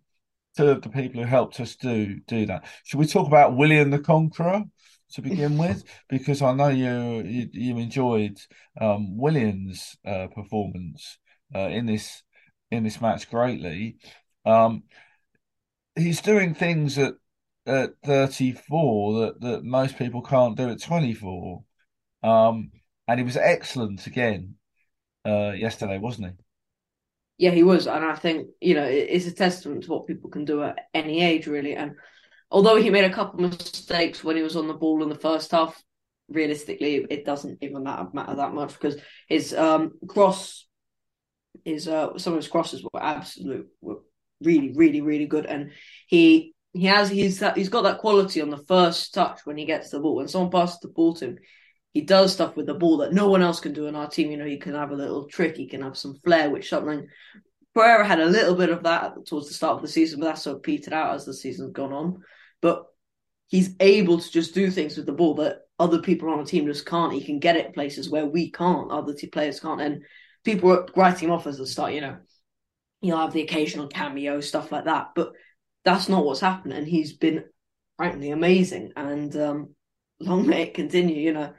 two 0.57 0.69
of 0.69 0.81
the 0.81 0.89
people 0.89 1.21
who 1.21 1.27
helped 1.27 1.59
us 1.59 1.75
do 1.75 2.19
do 2.27 2.47
that. 2.47 2.65
Should 2.83 2.99
we 2.99 3.05
talk 3.05 3.27
about 3.27 3.55
Willian 3.55 3.91
the 3.91 3.99
Conqueror 3.99 4.63
to 5.13 5.21
begin 5.21 5.57
with? 5.57 5.83
Because 6.09 6.41
I 6.41 6.53
know 6.53 6.69
you 6.69 7.23
you, 7.23 7.49
you 7.51 7.77
enjoyed 7.77 8.37
um, 8.79 9.17
Willian's 9.17 9.97
uh, 10.05 10.27
performance 10.27 11.17
uh, 11.55 11.69
in 11.69 11.85
this 11.85 12.23
in 12.71 12.83
this 12.83 13.01
match 13.01 13.29
greatly. 13.29 13.97
Um, 14.45 14.83
he's 15.95 16.21
doing 16.21 16.53
things 16.55 16.97
at 16.97 17.15
at 17.65 17.91
34 18.03 19.21
that, 19.21 19.41
that 19.41 19.63
most 19.63 19.97
people 19.97 20.21
can't 20.21 20.57
do 20.57 20.69
at 20.69 20.81
24. 20.81 21.63
Um, 22.23 22.71
and 23.07 23.19
he 23.19 23.23
was 23.23 23.37
excellent 23.37 24.05
again 24.05 24.55
uh, 25.25 25.51
yesterday, 25.51 25.97
wasn't 25.97 26.27
he? 26.27 26.33
Yeah, 27.45 27.51
he 27.51 27.63
was, 27.63 27.87
and 27.87 28.05
I 28.05 28.15
think 28.15 28.49
you 28.61 28.75
know 28.75 28.83
it's 28.85 29.25
a 29.25 29.31
testament 29.31 29.83
to 29.83 29.91
what 29.91 30.07
people 30.07 30.29
can 30.29 30.45
do 30.45 30.63
at 30.63 30.87
any 30.93 31.21
age, 31.21 31.47
really. 31.47 31.75
And 31.75 31.95
although 32.53 32.75
he 32.75 32.91
made 32.91 33.03
a 33.03 33.13
couple 33.13 33.43
of 33.43 33.51
mistakes 33.51 34.23
when 34.23 34.37
he 34.37 34.43
was 34.43 34.55
on 34.55 34.67
the 34.67 34.73
ball 34.73 35.01
in 35.01 35.09
the 35.09 35.15
first 35.15 35.51
half, 35.51 35.81
realistically, 36.29 37.05
it 37.09 37.25
doesn't 37.25 37.57
even 37.61 37.83
matter, 37.83 38.07
matter 38.13 38.35
that 38.35 38.53
much 38.53 38.73
because 38.73 38.95
his 39.27 39.53
um, 39.53 39.93
cross, 40.07 40.67
his 41.65 41.87
uh, 41.87 42.17
some 42.17 42.33
of 42.33 42.37
his 42.37 42.47
crosses 42.47 42.83
were 42.83 43.03
absolute, 43.03 43.67
were 43.81 43.97
really, 44.41 44.71
really, 44.73 45.01
really 45.01 45.25
good, 45.25 45.47
and 45.47 45.71
he 46.07 46.53
he 46.73 46.85
has 46.85 47.09
he's 47.09 47.43
he's 47.55 47.69
got 47.69 47.81
that 47.81 47.97
quality 47.97 48.41
on 48.41 48.51
the 48.51 48.57
first 48.57 49.13
touch 49.13 49.41
when 49.45 49.57
he 49.57 49.65
gets 49.65 49.89
the 49.89 49.99
ball. 49.99 50.15
When 50.15 50.27
someone 50.27 50.51
passes 50.51 50.79
the 50.79 50.89
ball 50.89 51.15
to 51.15 51.25
him, 51.25 51.37
he 51.91 52.01
does 52.01 52.33
stuff 52.33 52.55
with 52.55 52.67
the 52.67 52.75
ball 52.75 52.97
that 52.97 53.13
no 53.13 53.29
one 53.29 53.41
else 53.41 53.59
can 53.59 53.73
do 53.73 53.87
in 53.87 53.95
our 53.95 54.07
team. 54.07 54.29
You 54.29 54.37
know, 54.37 54.45
he 54.45 54.57
can 54.57 54.75
have 54.75 54.91
a 54.91 54.95
little 54.95 55.27
trick, 55.27 55.57
he 55.57 55.67
can 55.67 55.81
have 55.81 55.97
some 55.97 56.19
flair, 56.23 56.51
which 56.51 56.69
something 56.69 57.07
Pereira 57.73 58.05
had 58.05 58.19
a 58.19 58.25
little 58.25 58.55
bit 58.55 58.69
of 58.69 58.83
that 58.83 59.25
towards 59.25 59.47
the 59.47 59.55
start 59.55 59.77
of 59.77 59.81
the 59.81 59.87
season, 59.87 60.19
but 60.19 60.27
that's 60.27 60.43
sort 60.43 60.57
of 60.57 60.63
petered 60.63 60.93
out 60.93 61.15
as 61.15 61.25
the 61.25 61.33
season's 61.33 61.73
gone 61.73 61.91
on. 61.91 62.21
But 62.63 62.87
he's 63.47 63.75
able 63.81 64.19
to 64.19 64.31
just 64.31 64.55
do 64.55 64.71
things 64.71 64.95
with 64.97 65.05
the 65.05 65.11
ball 65.11 65.35
that 65.35 65.63
other 65.77 65.99
people 65.99 66.29
on 66.29 66.39
the 66.39 66.45
team 66.45 66.65
just 66.65 66.85
can't. 66.85 67.13
He 67.13 67.23
can 67.23 67.39
get 67.39 67.57
it 67.57 67.73
places 67.73 68.09
where 68.09 68.25
we 68.25 68.49
can't, 68.49 68.89
other 68.89 69.13
players 69.31 69.59
can't. 69.59 69.81
And 69.81 70.03
people 70.45 70.87
writing 70.95 71.27
him 71.27 71.35
off 71.35 71.45
as 71.45 71.59
a 71.59 71.67
start, 71.67 71.93
you 71.93 71.99
know, 72.01 72.17
he'll 73.01 73.17
have 73.17 73.33
the 73.33 73.41
occasional 73.41 73.87
cameo, 73.87 74.39
stuff 74.39 74.71
like 74.71 74.85
that. 74.85 75.09
But 75.13 75.33
that's 75.83 76.07
not 76.07 76.23
what's 76.25 76.39
happened. 76.39 76.73
And 76.73 76.87
he's 76.87 77.11
been 77.11 77.43
frankly 77.97 78.31
amazing. 78.31 78.93
And 78.95 79.35
um, 79.35 79.75
long 80.21 80.47
may 80.47 80.63
it 80.63 80.73
continue, 80.73 81.17
you 81.17 81.33
know. 81.33 81.53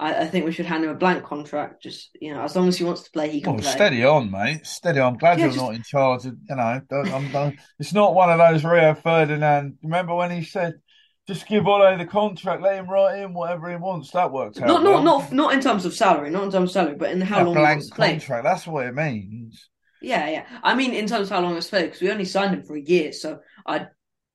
I, 0.00 0.22
I, 0.22 0.26
think 0.26 0.46
we 0.46 0.52
should 0.52 0.64
hand 0.64 0.82
him 0.82 0.90
a 0.90 0.94
blank 0.94 1.24
contract. 1.24 1.82
Just 1.82 2.10
you 2.20 2.32
know, 2.32 2.40
as 2.40 2.56
long 2.56 2.68
as 2.68 2.78
he 2.78 2.84
wants 2.84 3.02
to 3.02 3.10
play, 3.10 3.30
he 3.30 3.42
can 3.42 3.52
well, 3.52 3.62
play. 3.62 3.70
Steady 3.70 4.04
on, 4.04 4.30
mate. 4.30 4.66
Steady 4.66 4.98
on. 4.98 5.12
I'm 5.12 5.18
glad 5.18 5.38
yeah, 5.38 5.44
you're 5.44 5.54
just... 5.54 5.64
not 5.64 5.74
in 5.74 5.82
charge. 5.82 6.24
Of, 6.24 6.36
you 6.48 6.56
know, 6.56 6.80
I'm, 6.90 7.36
I'm, 7.36 7.58
it's 7.78 7.92
not 7.92 8.14
one 8.14 8.30
of 8.30 8.38
those 8.38 8.64
Rio 8.64 8.94
Ferdinand. 8.94 9.76
Remember 9.82 10.14
when 10.14 10.30
he 10.30 10.42
said, 10.42 10.80
"Just 11.28 11.46
give 11.46 11.66
Ole 11.66 11.98
the 11.98 12.06
contract, 12.06 12.62
let 12.62 12.76
him 12.76 12.88
write 12.88 13.20
in 13.20 13.34
whatever 13.34 13.68
he 13.70 13.76
wants." 13.76 14.10
That 14.12 14.32
works 14.32 14.58
out. 14.58 14.66
Not, 14.66 14.82
not, 14.82 15.04
not, 15.04 15.32
not 15.32 15.52
in 15.52 15.60
terms 15.60 15.84
of 15.84 15.92
salary. 15.92 16.30
Not 16.30 16.44
in 16.44 16.50
terms 16.50 16.70
of 16.70 16.72
salary, 16.72 16.96
but 16.96 17.10
in 17.10 17.20
how 17.20 17.38
yeah, 17.38 17.44
long 17.44 17.56
he 17.56 17.62
wants 17.62 17.88
to 17.90 17.94
play. 17.94 18.10
contract. 18.12 18.44
That's 18.44 18.66
what 18.66 18.86
it 18.86 18.94
means. 18.94 19.68
Yeah, 20.00 20.30
yeah. 20.30 20.46
I 20.62 20.74
mean, 20.74 20.94
in 20.94 21.06
terms 21.06 21.30
of 21.30 21.36
how 21.36 21.42
long 21.42 21.56
it's 21.58 21.68
played, 21.68 21.84
because 21.84 22.00
we 22.00 22.10
only 22.10 22.24
signed 22.24 22.54
him 22.54 22.62
for 22.62 22.74
a 22.74 22.80
year, 22.80 23.12
so 23.12 23.40
I 23.66 23.88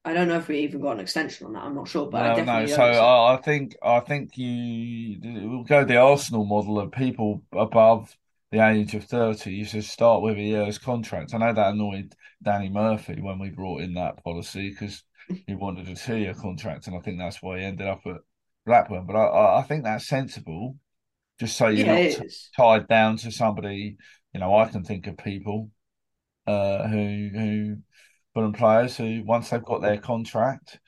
I 0.05 0.13
don't 0.13 0.27
know 0.27 0.37
if 0.37 0.47
we 0.47 0.59
even 0.59 0.81
got 0.81 0.91
an 0.91 0.99
extension 0.99 1.47
on 1.47 1.53
that. 1.53 1.63
I'm 1.63 1.73
not 1.73 1.87
sure, 1.87 2.05
but 2.07 2.21
no, 2.21 2.31
I 2.31 2.35
definitely 2.35 2.69
no. 2.69 2.75
So 2.75 2.83
I, 2.83 3.33
I, 3.33 3.37
think 3.37 3.75
I 3.81 3.99
think 4.01 4.37
you 4.37 5.19
will 5.49 5.63
go 5.63 5.83
the 5.83 5.97
Arsenal 5.97 6.45
model 6.45 6.79
of 6.79 6.91
people 6.91 7.41
above 7.51 8.15
the 8.51 8.59
age 8.59 8.93
of 8.93 9.05
thirty. 9.05 9.53
You 9.53 9.65
should 9.65 9.83
start 9.83 10.21
with 10.21 10.37
a 10.37 10.41
year's 10.41 10.77
contract. 10.77 11.33
I 11.33 11.39
know 11.39 11.53
that 11.53 11.73
annoyed 11.73 12.13
Danny 12.43 12.69
Murphy 12.69 13.19
when 13.19 13.39
we 13.39 13.49
brought 13.49 13.81
in 13.81 13.95
that 13.95 14.23
policy 14.23 14.69
because 14.69 15.03
he 15.47 15.55
wanted 15.55 15.89
a 15.89 15.95
two-year 15.95 16.35
contract, 16.35 16.85
and 16.85 16.95
I 16.95 16.99
think 16.99 17.17
that's 17.17 17.41
why 17.41 17.57
he 17.57 17.65
ended 17.65 17.87
up 17.87 18.01
at 18.05 18.17
Blackburn. 18.67 19.07
But 19.07 19.15
I, 19.15 19.59
I 19.59 19.61
think 19.63 19.85
that's 19.85 20.07
sensible, 20.07 20.77
just 21.39 21.57
so 21.57 21.69
you're 21.69 21.87
yeah, 21.87 22.19
not 22.19 22.27
tied 22.55 22.87
down 22.87 23.17
to 23.17 23.31
somebody. 23.31 23.97
You 24.35 24.39
know, 24.39 24.55
I 24.55 24.67
can 24.67 24.83
think 24.83 25.07
of 25.07 25.17
people 25.17 25.71
uh, 26.45 26.87
who 26.87 27.29
who 27.33 27.77
Fulham 28.35 28.53
players 28.53 28.97
who, 28.97 29.23
once 29.25 29.49
they've 29.49 29.63
got 29.63 29.81
their 29.81 29.97
contract, 29.97 30.79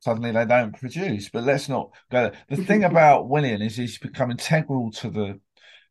suddenly 0.00 0.32
they 0.32 0.44
don't 0.44 0.78
produce. 0.78 1.30
But 1.30 1.44
let's 1.44 1.70
not 1.70 1.90
go. 2.10 2.24
There. 2.24 2.32
The 2.50 2.64
thing 2.64 2.84
about 2.84 3.30
Willian 3.30 3.62
is 3.62 3.76
he's 3.76 3.96
become 3.96 4.30
integral 4.30 4.90
to 4.92 5.08
the 5.08 5.40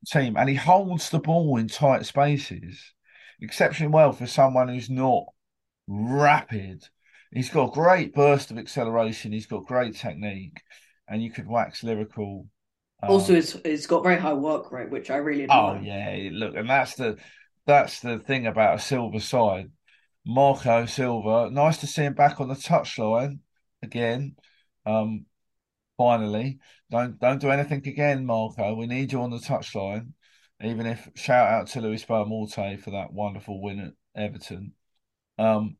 team 0.05 0.37
and 0.37 0.47
he 0.47 0.55
holds 0.55 1.09
the 1.09 1.19
ball 1.19 1.57
in 1.57 1.67
tight 1.67 2.05
spaces 2.05 2.93
exceptionally 3.41 3.91
well 3.91 4.11
for 4.11 4.27
someone 4.27 4.67
who's 4.67 4.89
not 4.89 5.25
rapid. 5.87 6.83
He's 7.31 7.49
got 7.49 7.69
a 7.69 7.71
great 7.71 8.13
burst 8.13 8.51
of 8.51 8.57
acceleration, 8.57 9.31
he's 9.31 9.45
got 9.47 9.65
great 9.65 9.95
technique, 9.95 10.61
and 11.07 11.21
you 11.21 11.31
could 11.31 11.47
wax 11.47 11.83
lyrical. 11.83 12.47
Also, 13.03 13.33
um, 13.33 13.39
it's, 13.39 13.55
it's 13.65 13.87
got 13.87 14.03
very 14.03 14.17
high 14.17 14.33
work 14.33 14.71
rate, 14.71 14.89
which 14.89 15.09
I 15.09 15.17
really 15.17 15.43
admire. 15.43 15.79
Oh 15.79 15.81
yeah, 15.81 16.29
look, 16.31 16.55
and 16.55 16.69
that's 16.69 16.95
the 16.95 17.17
that's 17.65 17.99
the 17.99 18.19
thing 18.19 18.47
about 18.47 18.75
a 18.75 18.79
Silva 18.79 19.19
side. 19.19 19.69
Marco 20.25 20.85
Silva. 20.85 21.49
Nice 21.51 21.77
to 21.77 21.87
see 21.87 22.03
him 22.03 22.13
back 22.13 22.41
on 22.41 22.47
the 22.47 22.55
touchline 22.55 23.39
again. 23.83 24.35
Um, 24.85 25.25
finally, 25.97 26.59
don't 26.91 27.19
don't 27.19 27.39
do 27.41 27.49
anything 27.49 27.87
again, 27.87 28.25
Marco. 28.25 28.73
We 28.75 28.87
need 28.87 29.11
you 29.11 29.21
on 29.21 29.31
the 29.31 29.37
touchline. 29.37 30.13
Even 30.63 30.85
if 30.85 31.09
shout 31.15 31.49
out 31.49 31.67
to 31.67 31.81
Luis 31.81 32.05
Boa-Morte 32.05 32.77
for 32.77 32.91
that 32.91 33.11
wonderful 33.13 33.61
win 33.61 33.79
at 33.79 33.93
Everton. 34.15 34.73
Um, 35.37 35.77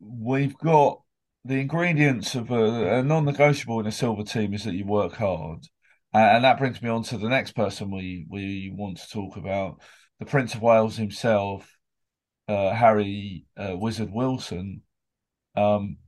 we've 0.00 0.56
got 0.58 1.00
the 1.44 1.60
ingredients 1.60 2.34
of 2.34 2.50
a, 2.50 2.98
a, 2.98 3.02
non-negotiable 3.02 3.80
in 3.80 3.86
a 3.86 3.92
Silva 3.92 4.24
team 4.24 4.54
is 4.54 4.64
that 4.64 4.74
you 4.74 4.84
work 4.86 5.14
hard, 5.14 5.66
and, 6.12 6.44
that 6.44 6.58
brings 6.58 6.80
me 6.82 6.88
on 6.90 7.02
to 7.04 7.18
the 7.18 7.28
next 7.28 7.52
person 7.52 7.90
we 7.90 8.26
we 8.30 8.72
want 8.74 8.98
to 8.98 9.08
talk 9.08 9.36
about, 9.36 9.80
the 10.18 10.26
Prince 10.26 10.54
of 10.54 10.62
Wales 10.62 10.96
himself, 10.96 11.74
uh, 12.48 12.72
Harry 12.72 13.46
uh, 13.56 13.76
Wizard 13.76 14.10
Wilson, 14.12 14.82
um, 15.56 15.98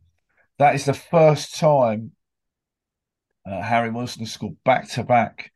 that 0.59 0.75
is 0.75 0.85
the 0.85 0.95
first 0.95 1.59
time 1.59 2.13
uh, 3.47 3.63
Harry 3.63 3.91
Wilson 3.91 4.23
has 4.23 4.33
scored 4.33 4.57
back 4.65 4.89
to 4.91 5.05
back 5.05 5.53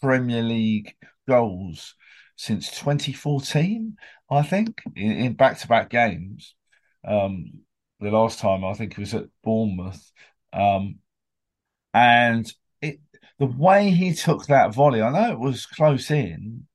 Premier 0.00 0.42
League 0.42 0.94
goals 1.28 1.94
since 2.36 2.70
2014, 2.70 3.96
I 4.30 4.42
think, 4.42 4.82
in 4.96 5.34
back 5.34 5.58
to 5.58 5.68
back 5.68 5.90
games. 5.90 6.54
Um, 7.06 7.60
the 8.00 8.10
last 8.10 8.38
time 8.38 8.64
I 8.64 8.74
think 8.74 8.92
it 8.92 8.98
was 8.98 9.14
at 9.14 9.26
Bournemouth. 9.42 10.12
Um, 10.52 10.98
and 11.94 12.52
it, 12.80 13.00
the 13.38 13.46
way 13.46 13.90
he 13.90 14.14
took 14.14 14.46
that 14.46 14.74
volley, 14.74 15.02
I 15.02 15.10
know 15.10 15.32
it 15.32 15.38
was 15.38 15.66
close 15.66 16.10
in, 16.10 16.66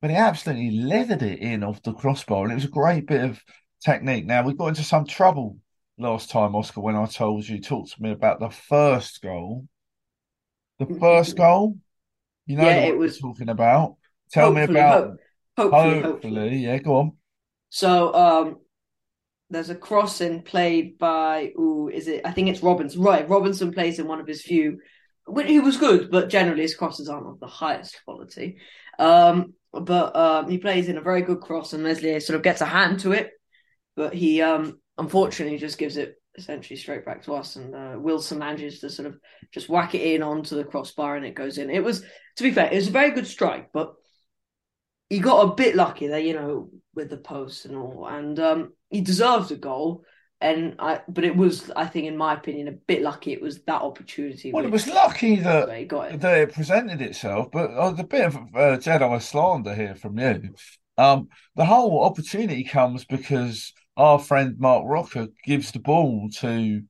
but 0.00 0.10
he 0.10 0.16
absolutely 0.16 0.70
leathered 0.70 1.22
it 1.22 1.40
in 1.40 1.64
off 1.64 1.82
the 1.82 1.92
crossbar, 1.92 2.44
and 2.44 2.52
it 2.52 2.56
was 2.56 2.64
a 2.64 2.68
great 2.68 3.06
bit 3.06 3.24
of 3.24 3.42
technique. 3.84 4.26
Now 4.26 4.42
we 4.42 4.54
got 4.54 4.68
into 4.68 4.84
some 4.84 5.06
trouble 5.06 5.58
last 5.98 6.30
time, 6.30 6.54
Oscar, 6.54 6.80
when 6.80 6.96
I 6.96 7.06
told 7.06 7.48
you 7.48 7.60
talked 7.60 7.92
to 7.92 8.02
me 8.02 8.12
about 8.12 8.40
the 8.40 8.50
first 8.50 9.22
goal. 9.22 9.66
The 10.78 10.86
first 11.00 11.36
goal, 11.36 11.76
you 12.46 12.56
know 12.56 12.64
yeah, 12.64 12.84
what 12.84 12.88
it 12.88 12.98
was 12.98 13.18
talking 13.18 13.48
about. 13.48 13.96
Tell 14.30 14.52
me 14.52 14.62
about 14.62 15.16
hope, 15.56 15.72
hopefully, 15.72 16.02
hopefully, 16.02 16.02
hopefully, 16.02 16.56
yeah, 16.58 16.78
go 16.78 16.96
on. 16.96 17.12
So, 17.70 18.14
um, 18.14 18.56
there's 19.50 19.70
a 19.70 19.74
crossing 19.74 20.42
played 20.42 20.98
by, 20.98 21.52
ooh, 21.58 21.90
is 21.92 22.06
it? 22.06 22.20
I 22.24 22.32
think 22.32 22.48
it's 22.48 22.62
Robinson. 22.62 23.02
Right, 23.02 23.28
Robinson 23.28 23.72
plays 23.72 23.98
in 23.98 24.06
one 24.06 24.20
of 24.20 24.26
his 24.26 24.42
few. 24.42 24.78
He 25.44 25.60
was 25.60 25.76
good, 25.76 26.10
but 26.10 26.28
generally 26.28 26.62
his 26.62 26.74
crosses 26.74 27.08
aren't 27.08 27.26
of 27.26 27.40
the 27.40 27.46
highest 27.46 28.00
quality. 28.04 28.58
Um, 28.98 29.54
but 29.72 30.16
um, 30.16 30.48
he 30.48 30.58
plays 30.58 30.88
in 30.88 30.96
a 30.96 31.02
very 31.02 31.22
good 31.22 31.40
cross, 31.40 31.72
and 31.72 31.82
Meslier 31.82 32.20
sort 32.20 32.36
of 32.36 32.42
gets 32.42 32.60
a 32.60 32.66
hand 32.66 33.00
to 33.00 33.12
it, 33.12 33.30
but 33.96 34.14
he 34.14 34.42
um, 34.42 34.80
unfortunately 34.96 35.58
just 35.58 35.78
gives 35.78 35.96
it 35.96 36.14
essentially 36.36 36.76
straight 36.76 37.04
back 37.04 37.24
to 37.24 37.34
us, 37.34 37.56
and 37.56 37.74
uh, 37.74 37.94
Wilson 37.98 38.38
manages 38.38 38.80
to 38.80 38.90
sort 38.90 39.08
of 39.08 39.18
just 39.52 39.68
whack 39.68 39.94
it 39.94 40.02
in 40.02 40.22
onto 40.22 40.56
the 40.56 40.64
crossbar, 40.64 41.16
and 41.16 41.26
it 41.26 41.34
goes 41.34 41.58
in. 41.58 41.70
It 41.70 41.84
was, 41.84 42.02
to 42.36 42.42
be 42.42 42.52
fair, 42.52 42.70
it 42.70 42.76
was 42.76 42.88
a 42.88 42.92
very 42.92 43.10
good 43.10 43.26
strike, 43.26 43.70
but 43.72 43.94
he 45.10 45.18
got 45.18 45.48
a 45.48 45.54
bit 45.54 45.74
lucky 45.74 46.06
there, 46.06 46.18
you 46.18 46.34
know, 46.34 46.70
with 46.94 47.10
the 47.10 47.16
post 47.16 47.64
and 47.64 47.76
all, 47.76 48.06
and 48.06 48.38
um, 48.38 48.72
he 48.90 49.00
deserved 49.00 49.50
a 49.52 49.56
goal 49.56 50.04
and 50.40 50.76
I, 50.78 51.00
but 51.08 51.24
it 51.24 51.36
was, 51.36 51.70
I 51.74 51.86
think, 51.86 52.06
in 52.06 52.16
my 52.16 52.34
opinion, 52.34 52.68
a 52.68 52.72
bit 52.72 53.02
lucky. 53.02 53.32
It 53.32 53.42
was 53.42 53.60
that 53.62 53.82
opportunity. 53.82 54.52
Well, 54.52 54.64
it 54.64 54.70
was 54.70 54.86
lucky 54.86 55.36
that 55.36 55.68
it, 55.68 55.92
it. 55.92 56.20
that 56.20 56.38
it 56.38 56.52
presented 56.52 57.02
itself, 57.02 57.48
but 57.52 57.70
uh, 57.70 57.90
the 57.90 58.04
bit 58.04 58.26
of 58.26 58.36
uh, 58.36 58.78
Jedi 58.78 59.20
slander 59.20 59.74
here 59.74 59.96
from 59.96 60.18
you. 60.18 60.54
Um, 60.96 61.28
the 61.56 61.64
whole 61.64 62.04
opportunity 62.04 62.62
comes 62.62 63.04
because 63.04 63.72
our 63.96 64.18
friend 64.18 64.56
Marc 64.58 64.84
Roca 64.86 65.28
gives 65.44 65.72
the 65.72 65.80
ball 65.80 66.28
to 66.38 66.82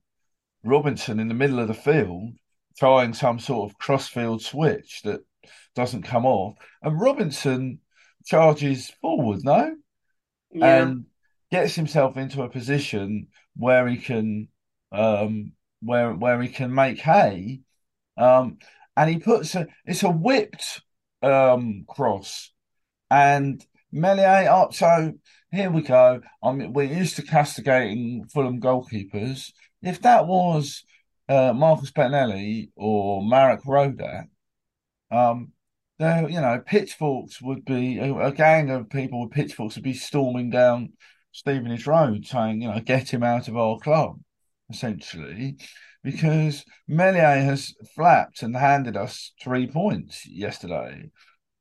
Robinson 0.62 1.18
in 1.18 1.28
the 1.28 1.34
middle 1.34 1.58
of 1.58 1.68
the 1.68 1.74
field, 1.74 2.34
trying 2.78 3.14
some 3.14 3.38
sort 3.38 3.70
of 3.70 3.78
crossfield 3.78 4.42
switch 4.42 5.00
that 5.04 5.20
doesn't 5.74 6.02
come 6.02 6.26
off, 6.26 6.54
and 6.82 7.00
Robinson 7.00 7.80
charges 8.26 8.90
forward, 9.00 9.40
no, 9.42 9.74
yeah. 10.52 10.82
and 10.82 11.06
gets 11.50 11.74
himself 11.74 12.16
into 12.16 12.42
a 12.42 12.50
position 12.50 13.28
where 13.56 13.86
he 13.86 13.96
can 13.96 14.48
um, 14.92 15.52
where 15.80 16.12
where 16.14 16.40
he 16.42 16.48
can 16.48 16.74
make 16.74 16.98
hay, 16.98 17.60
um, 18.16 18.58
and 18.96 19.10
he 19.10 19.18
puts 19.18 19.54
a 19.54 19.66
it's 19.84 20.02
a 20.02 20.10
whipped 20.10 20.82
um, 21.22 21.84
cross, 21.88 22.52
and 23.10 23.64
Meslier 23.92 24.48
up. 24.50 24.74
So 24.74 25.14
here 25.50 25.70
we 25.70 25.82
go. 25.82 26.20
I 26.42 26.52
mean, 26.52 26.72
we're 26.72 26.92
used 26.92 27.16
to 27.16 27.22
castigating 27.22 28.26
Fulham 28.32 28.60
goalkeepers. 28.60 29.52
If 29.82 30.02
that 30.02 30.26
was 30.26 30.84
uh, 31.28 31.52
Marcus 31.52 31.90
Bettinelli 31.92 32.70
or 32.76 33.22
Marek 33.22 33.62
Rodák, 33.64 34.28
Um, 35.10 35.52
there, 35.98 36.28
you 36.28 36.40
know, 36.40 36.62
pitchforks 36.64 37.40
would 37.40 37.64
be 37.64 37.98
a, 37.98 38.14
a 38.28 38.32
gang 38.32 38.70
of 38.70 38.90
people 38.90 39.22
with 39.22 39.32
pitchforks 39.32 39.74
would 39.76 39.84
be 39.84 39.94
storming 39.94 40.50
down 40.50 40.92
Stevenage 41.38 41.86
Road, 41.86 42.26
saying, 42.26 42.62
you 42.62 42.68
know, 42.68 42.80
get 42.80 43.12
him 43.12 43.22
out 43.22 43.46
of 43.46 43.56
our 43.56 43.78
club, 43.78 44.18
essentially, 44.70 45.56
because 46.02 46.64
Meslier 46.88 47.42
has 47.44 47.74
flapped 47.94 48.42
and 48.42 48.56
handed 48.56 48.96
us 48.96 49.32
three 49.40 49.68
points 49.68 50.26
yesterday. 50.26 51.10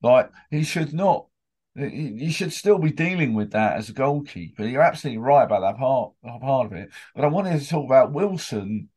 Like 0.01 0.31
he 0.49 0.63
should 0.63 0.93
not. 0.93 1.27
You 1.75 2.31
should 2.31 2.53
still 2.53 2.79
be 2.79 2.91
dealing 2.91 3.35
with 3.35 3.51
that 3.51 3.77
as 3.77 3.89
a 3.89 3.93
goalkeeper. 3.93 4.65
You're 4.65 4.81
absolutely 4.81 5.19
right 5.19 5.43
about 5.43 5.61
that 5.61 5.77
part, 5.77 6.13
part 6.41 6.65
of 6.65 6.73
it. 6.73 6.89
But 7.15 7.23
I 7.23 7.27
wanted 7.27 7.59
to 7.59 7.69
talk 7.69 7.85
about 7.85 8.13
Wilson 8.13 8.89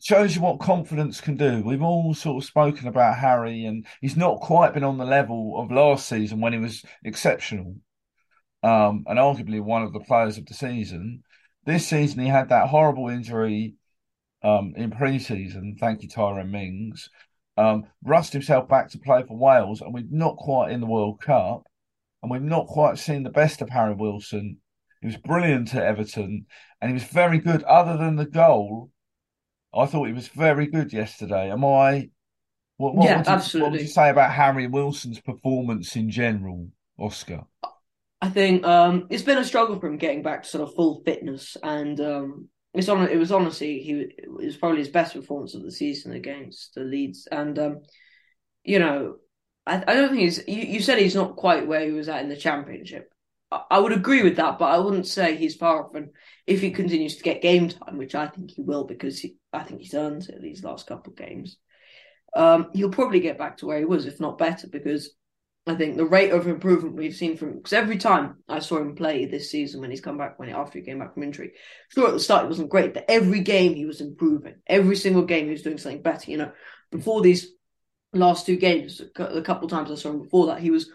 shows 0.00 0.36
you 0.36 0.42
what 0.42 0.60
confidence 0.60 1.20
can 1.20 1.36
do. 1.36 1.60
We've 1.64 1.82
all 1.82 2.14
sort 2.14 2.40
of 2.40 2.46
spoken 2.46 2.86
about 2.86 3.18
Harry, 3.18 3.64
and 3.64 3.84
he's 4.00 4.16
not 4.16 4.40
quite 4.40 4.74
been 4.74 4.84
on 4.84 4.98
the 4.98 5.04
level 5.04 5.58
of 5.58 5.72
last 5.72 6.08
season 6.08 6.40
when 6.40 6.52
he 6.52 6.60
was 6.60 6.84
exceptional, 7.02 7.74
um, 8.64 9.04
and 9.06 9.18
arguably 9.18 9.60
one 9.60 9.82
of 9.82 9.92
the 9.92 10.00
players 10.00 10.38
of 10.38 10.46
the 10.46 10.54
season. 10.54 11.22
This 11.66 11.86
season, 11.86 12.20
he 12.20 12.28
had 12.28 12.48
that 12.48 12.68
horrible 12.68 13.08
injury 13.08 13.74
um, 14.42 14.72
in 14.74 14.90
pre-season. 14.90 15.76
Thank 15.78 16.02
you, 16.02 16.08
Tyrone 16.08 16.50
Mings. 16.50 17.10
Um, 17.58 17.84
rust 18.02 18.32
himself 18.32 18.66
back 18.66 18.90
to 18.90 18.98
play 18.98 19.22
for 19.22 19.36
Wales, 19.36 19.82
and 19.82 19.92
we're 19.92 20.04
not 20.10 20.36
quite 20.36 20.72
in 20.72 20.80
the 20.80 20.86
World 20.86 21.20
Cup, 21.20 21.64
and 22.22 22.30
we've 22.30 22.42
not 22.42 22.66
quite 22.66 22.98
seen 22.98 23.22
the 23.22 23.30
best 23.30 23.60
of 23.60 23.68
Harry 23.68 23.94
Wilson. 23.94 24.56
He 25.02 25.06
was 25.08 25.18
brilliant 25.18 25.74
at 25.74 25.82
Everton, 25.84 26.46
and 26.80 26.90
he 26.90 26.94
was 26.94 27.04
very 27.04 27.38
good. 27.38 27.62
Other 27.64 27.98
than 27.98 28.16
the 28.16 28.24
goal, 28.24 28.90
I 29.74 29.84
thought 29.84 30.06
he 30.06 30.14
was 30.14 30.28
very 30.28 30.66
good 30.68 30.92
yesterday. 30.92 31.50
Am 31.50 31.64
I? 31.64 32.08
What, 32.78 32.94
what, 32.94 33.04
yeah, 33.04 33.18
would 33.18 33.26
you, 33.26 33.32
absolutely. 33.32 33.62
What 33.62 33.72
would 33.72 33.80
you 33.82 33.88
say 33.88 34.08
about 34.08 34.32
Harry 34.32 34.66
Wilson's 34.66 35.20
performance 35.20 35.94
in 35.96 36.10
general, 36.10 36.70
Oscar? 36.98 37.44
I 38.24 38.30
think 38.30 38.64
um, 38.64 39.06
it's 39.10 39.22
been 39.22 39.36
a 39.36 39.44
struggle 39.44 39.78
for 39.78 39.86
him 39.86 39.98
getting 39.98 40.22
back 40.22 40.44
to 40.44 40.48
sort 40.48 40.66
of 40.66 40.74
full 40.74 41.02
fitness, 41.04 41.58
and 41.62 42.00
um, 42.00 42.48
it's 42.72 42.88
on. 42.88 43.06
It 43.06 43.18
was 43.18 43.30
honestly 43.30 43.80
he 43.80 43.92
it 44.16 44.32
was 44.32 44.56
probably 44.56 44.78
his 44.78 44.88
best 44.88 45.12
performance 45.12 45.54
of 45.54 45.62
the 45.62 45.70
season 45.70 46.12
against 46.12 46.74
the 46.74 46.84
Leeds, 46.84 47.28
and 47.30 47.58
um, 47.58 47.82
you 48.64 48.78
know, 48.78 49.16
I, 49.66 49.84
I 49.86 49.92
don't 49.92 50.08
think 50.08 50.22
he's. 50.22 50.42
You, 50.48 50.62
you 50.62 50.80
said 50.80 50.98
he's 50.98 51.14
not 51.14 51.36
quite 51.36 51.66
where 51.66 51.84
he 51.84 51.92
was 51.92 52.08
at 52.08 52.22
in 52.22 52.30
the 52.30 52.36
Championship. 52.36 53.12
I, 53.52 53.60
I 53.72 53.78
would 53.78 53.92
agree 53.92 54.22
with 54.22 54.36
that, 54.36 54.58
but 54.58 54.72
I 54.72 54.78
wouldn't 54.78 55.06
say 55.06 55.36
he's 55.36 55.56
far 55.56 55.84
off. 55.84 55.94
And 55.94 56.08
if 56.46 56.62
he 56.62 56.70
continues 56.70 57.16
to 57.16 57.24
get 57.24 57.42
game 57.42 57.68
time, 57.68 57.98
which 57.98 58.14
I 58.14 58.28
think 58.28 58.52
he 58.52 58.62
will, 58.62 58.84
because 58.84 59.18
he, 59.18 59.36
I 59.52 59.64
think 59.64 59.82
he's 59.82 59.92
earned 59.92 60.30
it 60.30 60.40
these 60.40 60.64
last 60.64 60.86
couple 60.86 61.12
of 61.12 61.18
games, 61.18 61.58
um, 62.34 62.70
he'll 62.72 62.88
probably 62.88 63.20
get 63.20 63.36
back 63.36 63.58
to 63.58 63.66
where 63.66 63.80
he 63.80 63.84
was, 63.84 64.06
if 64.06 64.18
not 64.18 64.38
better, 64.38 64.66
because 64.66 65.10
I 65.66 65.74
think 65.74 65.96
the 65.96 66.04
rate 66.04 66.30
of 66.30 66.46
improvement 66.46 66.96
we've 66.96 67.14
seen 67.14 67.38
from 67.38 67.56
because 67.56 67.72
every 67.72 67.96
time 67.96 68.36
I 68.48 68.58
saw 68.58 68.78
him 68.78 68.94
play 68.94 69.24
this 69.24 69.50
season 69.50 69.80
when 69.80 69.90
he's 69.90 70.02
come 70.02 70.18
back 70.18 70.38
when 70.38 70.48
he, 70.48 70.54
after 70.54 70.78
he 70.78 70.84
came 70.84 70.98
back 70.98 71.14
from 71.14 71.22
injury, 71.22 71.52
sure 71.88 72.08
at 72.08 72.12
the 72.12 72.20
start 72.20 72.44
it 72.44 72.48
wasn't 72.48 72.68
great, 72.68 72.92
but 72.92 73.06
every 73.08 73.40
game 73.40 73.74
he 73.74 73.86
was 73.86 74.02
improving. 74.02 74.56
Every 74.66 74.96
single 74.96 75.24
game 75.24 75.46
he 75.46 75.52
was 75.52 75.62
doing 75.62 75.78
something 75.78 76.02
better. 76.02 76.30
You 76.30 76.36
know, 76.36 76.52
before 76.90 77.22
these 77.22 77.48
last 78.12 78.44
two 78.44 78.56
games, 78.56 79.00
a 79.16 79.40
couple 79.42 79.64
of 79.64 79.70
times 79.70 79.90
I 79.90 79.94
saw 79.94 80.10
him 80.10 80.22
before 80.22 80.48
that, 80.48 80.60
he 80.60 80.70
was 80.70 80.90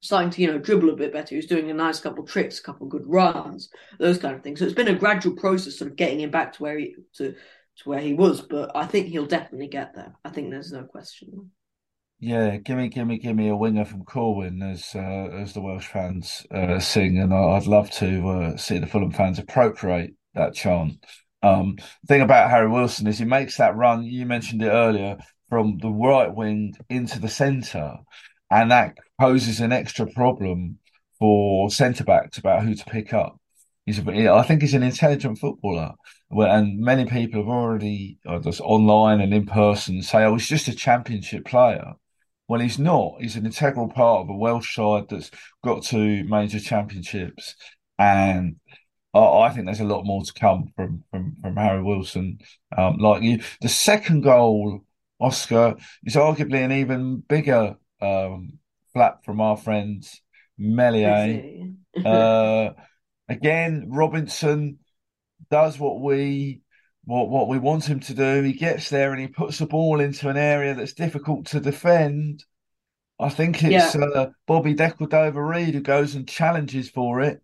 starting 0.00 0.30
to 0.30 0.42
you 0.42 0.46
know 0.46 0.58
dribble 0.58 0.90
a 0.90 0.96
bit 0.96 1.12
better. 1.12 1.30
He 1.30 1.36
was 1.36 1.46
doing 1.46 1.70
a 1.70 1.74
nice 1.74 1.98
couple 1.98 2.24
tricks, 2.24 2.60
a 2.60 2.62
couple 2.62 2.86
good 2.86 3.06
runs, 3.06 3.68
those 3.98 4.18
kind 4.18 4.36
of 4.36 4.42
things. 4.44 4.60
So 4.60 4.64
it's 4.64 4.74
been 4.74 4.86
a 4.86 4.94
gradual 4.94 5.34
process, 5.34 5.76
sort 5.76 5.90
of 5.90 5.96
getting 5.96 6.20
him 6.20 6.30
back 6.30 6.52
to 6.52 6.62
where 6.62 6.78
he 6.78 6.94
to 7.16 7.34
to 7.78 7.88
where 7.88 8.00
he 8.00 8.14
was. 8.14 8.42
But 8.42 8.76
I 8.76 8.86
think 8.86 9.08
he'll 9.08 9.26
definitely 9.26 9.68
get 9.68 9.94
there. 9.96 10.14
I 10.24 10.30
think 10.30 10.50
there's 10.50 10.72
no 10.72 10.84
question. 10.84 11.50
Yeah, 12.22 12.58
gimme, 12.58 12.88
gimme, 12.90 13.18
gimme 13.18 13.48
a 13.48 13.56
winger 13.56 13.86
from 13.86 14.04
Corwen, 14.04 14.62
as 14.62 14.94
uh, 14.94 15.34
as 15.40 15.54
the 15.54 15.62
Welsh 15.62 15.86
fans 15.86 16.46
uh, 16.50 16.78
sing, 16.78 17.18
and 17.18 17.32
I'd 17.32 17.66
love 17.66 17.90
to 17.92 18.28
uh, 18.28 18.56
see 18.58 18.76
the 18.78 18.86
Fulham 18.86 19.10
fans 19.10 19.38
appropriate 19.38 20.14
that 20.34 20.54
chant. 20.54 21.02
Um, 21.42 21.78
thing 22.06 22.20
about 22.20 22.50
Harry 22.50 22.68
Wilson 22.68 23.06
is 23.06 23.18
he 23.18 23.24
makes 23.24 23.56
that 23.56 23.74
run. 23.74 24.02
You 24.04 24.26
mentioned 24.26 24.62
it 24.62 24.68
earlier 24.68 25.16
from 25.48 25.78
the 25.78 25.88
right 25.88 26.32
wing 26.34 26.76
into 26.90 27.18
the 27.20 27.28
centre, 27.28 27.96
and 28.50 28.70
that 28.70 28.98
poses 29.18 29.60
an 29.60 29.72
extra 29.72 30.06
problem 30.06 30.78
for 31.18 31.70
centre 31.70 32.04
backs 32.04 32.36
about 32.36 32.64
who 32.64 32.74
to 32.74 32.84
pick 32.84 33.14
up. 33.14 33.40
He's, 33.86 33.98
a, 33.98 34.28
I 34.30 34.42
think 34.42 34.60
he's 34.60 34.74
an 34.74 34.82
intelligent 34.82 35.38
footballer, 35.38 35.94
and 36.30 36.80
many 36.80 37.06
people 37.06 37.40
have 37.40 37.48
already, 37.48 38.18
uh, 38.26 38.40
just 38.40 38.60
online 38.60 39.22
and 39.22 39.32
in 39.32 39.46
person, 39.46 40.02
say, 40.02 40.24
"Oh, 40.24 40.34
he's 40.34 40.46
just 40.48 40.68
a 40.68 40.74
championship 40.74 41.46
player." 41.46 41.94
Well, 42.50 42.58
he's 42.58 42.80
not. 42.80 43.18
He's 43.20 43.36
an 43.36 43.46
integral 43.46 43.88
part 43.88 44.22
of 44.22 44.28
a 44.28 44.34
Welsh 44.34 44.74
side 44.74 45.04
that's 45.08 45.30
got 45.62 45.84
two 45.84 46.24
major 46.24 46.58
championships, 46.58 47.54
and 47.96 48.56
I, 49.14 49.20
I 49.20 49.50
think 49.50 49.66
there's 49.66 49.78
a 49.78 49.84
lot 49.84 50.04
more 50.04 50.24
to 50.24 50.32
come 50.32 50.72
from 50.74 51.04
from 51.12 51.36
from 51.40 51.54
Harry 51.54 51.80
Wilson. 51.80 52.40
Um, 52.76 52.96
like 52.96 53.22
you, 53.22 53.38
the 53.60 53.68
second 53.68 54.22
goal, 54.22 54.80
Oscar, 55.20 55.76
is 56.02 56.16
arguably 56.16 56.64
an 56.64 56.72
even 56.72 57.18
bigger 57.20 57.76
um, 58.02 58.58
flap 58.92 59.24
from 59.24 59.40
our 59.40 59.56
friends 59.56 60.20
Meslier. 60.58 61.68
uh, 62.04 62.70
again, 63.28 63.90
Robinson 63.90 64.80
does 65.52 65.78
what 65.78 66.00
we 66.00 66.62
what 67.10 67.28
what 67.28 67.48
we 67.48 67.58
want 67.58 67.88
him 67.88 68.00
to 68.00 68.14
do. 68.14 68.42
He 68.42 68.52
gets 68.52 68.88
there 68.88 69.12
and 69.12 69.20
he 69.20 69.26
puts 69.26 69.58
the 69.58 69.66
ball 69.66 70.00
into 70.00 70.28
an 70.28 70.36
area 70.36 70.74
that's 70.74 70.92
difficult 70.92 71.46
to 71.46 71.60
defend. 71.60 72.44
I 73.18 73.28
think 73.28 73.62
it's 73.62 73.94
yeah. 73.94 74.00
uh, 74.02 74.30
Bobby 74.46 74.74
De 74.74 74.90
Cordova-Reid 74.90 75.74
who 75.74 75.80
goes 75.80 76.14
and 76.14 76.26
challenges 76.26 76.88
for 76.88 77.20
it 77.20 77.42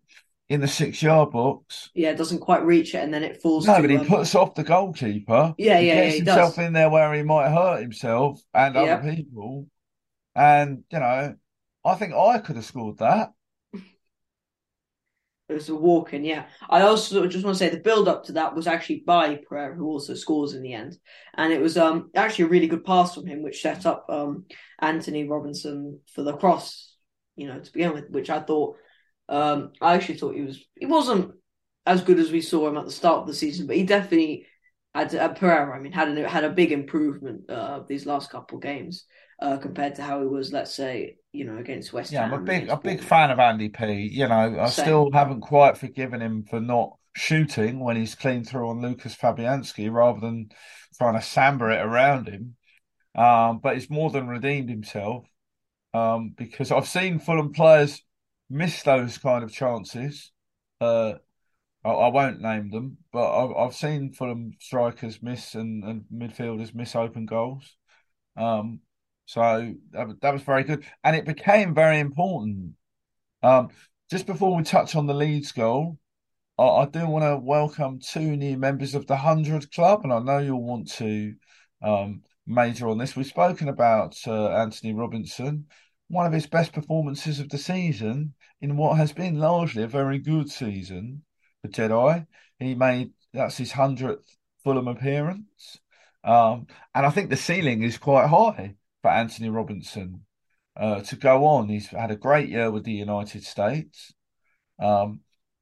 in 0.49 0.61
the 0.61 0.67
six 0.67 1.03
yard 1.03 1.31
box. 1.31 1.89
Yeah, 1.93 2.13
doesn't 2.13 2.39
quite 2.39 2.65
reach 2.65 2.95
it 2.95 3.03
and 3.03 3.13
then 3.13 3.23
it 3.23 3.41
falls. 3.41 3.67
No, 3.67 3.75
to, 3.75 3.81
but 3.81 3.89
he 3.89 3.97
um... 3.97 4.07
puts 4.07 4.33
off 4.33 4.55
the 4.55 4.63
goalkeeper. 4.63 5.53
Yeah, 5.57 5.79
he 5.79 5.87
yeah, 5.87 5.95
gets 5.95 6.13
yeah, 6.13 6.17
himself 6.19 6.55
does. 6.55 6.65
in 6.65 6.73
there 6.73 6.89
where 6.89 7.13
he 7.13 7.23
might 7.23 7.49
hurt 7.49 7.81
himself 7.81 8.41
and 8.53 8.73
yeah. 8.73 8.81
other 8.81 9.15
people. 9.15 9.67
And 10.33 10.83
you 10.91 10.99
know, 10.99 11.35
I 11.83 11.95
think 11.95 12.13
I 12.13 12.39
could 12.39 12.55
have 12.55 12.65
scored 12.65 12.99
that. 12.99 13.33
It 15.49 15.53
was 15.53 15.69
a 15.69 15.75
walk 15.75 16.13
in, 16.13 16.25
yeah. 16.25 16.47
I 16.69 16.81
also 16.81 17.25
just 17.27 17.45
want 17.45 17.57
to 17.57 17.59
say 17.63 17.69
the 17.69 17.79
build 17.79 18.09
up 18.09 18.25
to 18.25 18.33
that 18.33 18.53
was 18.53 18.67
actually 18.67 19.03
by 19.07 19.35
Pereira, 19.35 19.75
who 19.75 19.85
also 19.85 20.13
scores 20.13 20.53
in 20.53 20.61
the 20.61 20.73
end, 20.73 20.97
and 21.35 21.53
it 21.53 21.61
was 21.61 21.77
um 21.77 22.11
actually 22.15 22.45
a 22.45 22.49
really 22.49 22.67
good 22.67 22.83
pass 22.83 23.15
from 23.15 23.25
him, 23.25 23.43
which 23.43 23.61
set 23.61 23.85
up 23.85 24.05
um 24.09 24.45
Antonee 24.81 25.27
Robinson 25.27 26.01
for 26.13 26.23
the 26.23 26.35
cross, 26.35 26.95
you 27.37 27.47
know, 27.47 27.59
to 27.59 27.71
begin 27.71 27.93
with, 27.93 28.09
which 28.09 28.29
I 28.29 28.41
thought 28.41 28.75
um 29.29 29.71
I 29.81 29.95
actually 29.95 30.17
thought 30.17 30.35
he 30.35 30.41
was 30.41 30.61
he 30.77 30.85
wasn't 30.85 31.31
as 31.85 32.01
good 32.01 32.19
as 32.19 32.29
we 32.29 32.41
saw 32.41 32.67
him 32.67 32.77
at 32.77 32.85
the 32.85 32.91
start 32.91 33.21
of 33.21 33.27
the 33.27 33.33
season, 33.33 33.67
but 33.67 33.77
he 33.77 33.83
definitely 33.83 34.45
had 34.93 35.15
uh, 35.15 35.29
Pereira. 35.29 35.73
I 35.73 35.79
mean, 35.79 35.93
had 35.93 36.09
a, 36.17 36.27
had 36.27 36.43
a 36.43 36.49
big 36.49 36.73
improvement 36.73 37.49
uh, 37.49 37.83
these 37.87 38.05
last 38.05 38.29
couple 38.29 38.57
games 38.59 39.05
uh, 39.41 39.57
compared 39.57 39.95
to 39.95 40.03
how 40.03 40.19
he 40.19 40.27
was, 40.27 40.51
let's 40.51 40.75
say, 40.75 41.17
you 41.37 41.45
know, 41.45 41.57
against 41.57 41.93
West 41.93 42.11
yeah, 42.11 42.23
Ham. 42.23 42.33
I'm 42.33 42.41
a 42.41 42.43
big, 42.43 42.69
a 42.69 42.77
big 42.77 43.01
fan 43.01 43.29
of 43.29 43.39
Andy 43.39 43.69
P. 43.69 44.09
You 44.11 44.27
know, 44.27 44.59
I 44.59 44.69
Same. 44.69 44.85
still 44.85 45.11
haven't 45.11 45.41
quite 45.41 45.77
forgiven 45.77 46.21
him 46.21 46.43
for 46.49 46.59
not 46.59 46.97
shooting 47.15 47.79
when 47.79 47.95
he's 47.95 48.15
clean 48.15 48.43
through 48.43 48.69
on 48.69 48.81
Lukasz 48.81 49.17
Fabianski 49.17 49.91
rather 49.91 50.19
than 50.19 50.49
trying 50.97 51.13
to 51.13 51.21
samba 51.21 51.67
it 51.67 51.85
around 51.85 52.27
him. 52.27 52.55
Um, 53.15 53.59
but 53.59 53.75
he's 53.75 53.89
more 53.89 54.09
than 54.09 54.27
redeemed 54.27 54.69
himself 54.69 55.25
um, 55.93 56.33
because 56.35 56.71
I've 56.71 56.87
seen 56.87 57.19
Fulham 57.19 57.53
players 57.53 58.01
miss 58.49 58.83
those 58.83 59.17
kind 59.17 59.43
of 59.43 59.51
chances. 59.51 60.31
Uh, 60.79 61.13
I, 61.83 61.89
I, 61.89 62.07
won't 62.09 62.41
name 62.41 62.69
them, 62.69 62.97
but 63.11 63.45
I've, 63.45 63.55
I've 63.57 63.75
seen 63.75 64.13
Fulham 64.13 64.51
strikers 64.59 65.21
miss 65.23 65.55
and, 65.55 65.83
and 65.83 66.05
midfielders 66.13 66.75
miss 66.75 66.95
open 66.95 67.25
goals. 67.25 67.75
Um, 68.35 68.81
so 69.27 69.73
that, 69.91 70.21
that 70.21 70.33
was 70.33 70.41
very 70.41 70.63
good. 70.63 70.85
And 71.03 71.15
it 71.15 71.25
became 71.25 71.75
very 71.75 71.99
important. 71.99 72.75
Um, 73.43 73.69
just 74.09 74.25
before 74.25 74.55
we 74.55 74.63
touch 74.63 74.95
on 74.95 75.05
the 75.05 75.13
Leeds 75.13 75.51
goal, 75.51 75.99
I, 76.57 76.63
I 76.63 76.85
do 76.85 77.05
want 77.05 77.25
to 77.25 77.37
welcome 77.37 77.99
two 77.99 78.37
new 78.37 78.57
members 78.57 78.95
of 78.95 79.05
the 79.05 79.15
100 79.15 79.69
Club, 79.73 80.01
and 80.03 80.13
I 80.13 80.19
know 80.19 80.37
you'll 80.37 80.63
want 80.63 80.89
to 80.93 81.35
um, 81.81 82.23
major 82.47 82.87
on 82.87 82.97
this. 82.97 83.17
We've 83.17 83.27
spoken 83.27 83.67
about 83.67 84.15
uh, 84.25 84.47
Antonee 84.47 84.93
Robinson, 84.93 85.65
one 86.07 86.25
of 86.25 86.31
his 86.31 86.47
best 86.47 86.71
performances 86.71 87.41
of 87.41 87.49
the 87.49 87.57
season 87.57 88.33
in 88.61 88.77
what 88.77 88.95
has 88.95 89.11
been 89.11 89.39
largely 89.39 89.83
a 89.83 89.87
very 89.87 90.19
good 90.19 90.49
season 90.49 91.23
for 91.61 91.67
Jedi. 91.67 92.25
He 92.59 92.75
made 92.75 93.11
that's 93.33 93.57
his 93.57 93.73
100th 93.73 94.37
Fulham 94.63 94.87
appearance. 94.87 95.79
Um, 96.23 96.67
and 96.95 97.05
I 97.05 97.09
think 97.09 97.29
the 97.29 97.35
ceiling 97.35 97.83
is 97.83 97.97
quite 97.97 98.27
high 98.27 98.75
for 99.07 99.13
Antonee 99.13 99.47
Robinson 99.47 100.25
uh, 100.75 100.99
to 100.99 101.15
go 101.15 101.45
on. 101.45 101.69
He's 101.69 101.87
had 101.87 102.11
a 102.11 102.17
great 102.17 102.49
year 102.49 102.69
with 102.69 102.83
the 102.83 102.91
United 102.91 103.45
States, 103.45 104.13
um, 104.79 105.21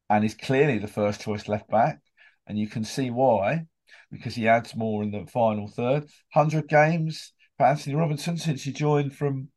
and 0.10 0.23
he's 0.23 0.34
clearly 0.34 0.79
the 0.79 0.88
first 0.88 1.21
choice 1.21 1.47
left 1.47 1.69
back, 1.69 1.99
and 2.47 2.58
you 2.58 2.67
can 2.67 2.84
see 2.84 3.12
why 3.12 3.67
because 4.12 4.34
he 4.34 4.47
adds 4.47 4.75
more 4.75 5.03
in 5.03 5.12
the 5.12 5.27
final 5.27 5.67
third. 5.67 6.08
Hundred 6.34 6.67
games, 6.67 7.34
for 7.58 7.67
Antonee 7.67 7.95
Robinson 7.95 8.38
since 8.38 8.63
he 8.63 8.71
joined 8.71 9.15
from 9.15 9.49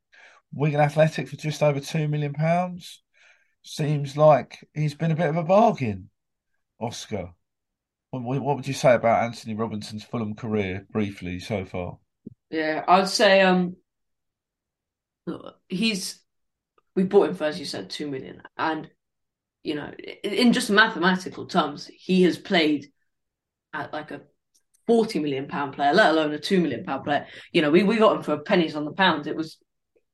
Wigan 0.52 0.80
Athletic 0.80 1.28
for 1.28 1.36
just 1.36 1.62
over 1.62 1.80
two 1.80 2.08
million 2.08 2.34
pounds. 2.34 3.02
Seems 3.62 4.18
like 4.18 4.58
he's 4.74 4.94
been 4.94 5.12
a 5.12 5.16
bit 5.16 5.30
of 5.30 5.36
a 5.36 5.42
bargain. 5.42 6.10
Oscar, 6.78 7.30
what 8.10 8.56
would 8.56 8.68
you 8.68 8.74
say 8.74 8.94
about 8.94 9.24
Antonee 9.24 9.54
Robinson's 9.54 10.04
Fulham 10.04 10.34
career 10.34 10.86
briefly 10.90 11.40
so 11.40 11.64
far? 11.64 11.98
Yeah, 12.50 12.84
I'd 12.88 13.08
say 13.08 13.42
um, 13.42 13.76
he's 15.68 16.20
we 16.94 17.04
bought 17.04 17.28
him 17.28 17.34
for 17.34 17.44
as 17.44 17.58
you 17.58 17.64
said 17.66 17.90
two 17.90 18.10
million, 18.10 18.42
and 18.56 18.90
you 19.62 19.74
know, 19.74 19.92
in 20.22 20.52
just 20.52 20.70
mathematical 20.70 21.46
terms, 21.46 21.90
he 21.94 22.22
has 22.22 22.38
played 22.38 22.86
at 23.74 23.92
like 23.92 24.10
a 24.10 24.22
forty 24.86 25.18
million 25.18 25.48
pound 25.48 25.74
player, 25.74 25.92
let 25.92 26.10
alone 26.12 26.32
a 26.32 26.38
two 26.38 26.60
million 26.60 26.84
pound 26.84 27.04
player. 27.04 27.26
You 27.52 27.62
know, 27.62 27.70
we, 27.70 27.82
we 27.82 27.96
got 27.98 28.16
him 28.16 28.22
for 28.22 28.38
pennies 28.38 28.76
on 28.76 28.84
the 28.84 28.92
pound. 28.92 29.26
It 29.26 29.36
was 29.36 29.58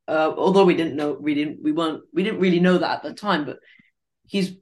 uh, 0.09 0.33
although 0.37 0.65
we 0.65 0.75
didn't 0.77 0.97
know 0.97 1.13
we 1.19 1.35
didn't 1.35 1.63
we 1.63 1.73
weren't 1.73 2.03
we 2.13 2.23
didn't 2.23 2.41
really 2.41 2.61
know 2.61 2.79
that 2.79 2.99
at 2.99 3.03
the 3.03 3.15
time, 3.15 3.45
but 3.45 3.59
he's 4.27 4.57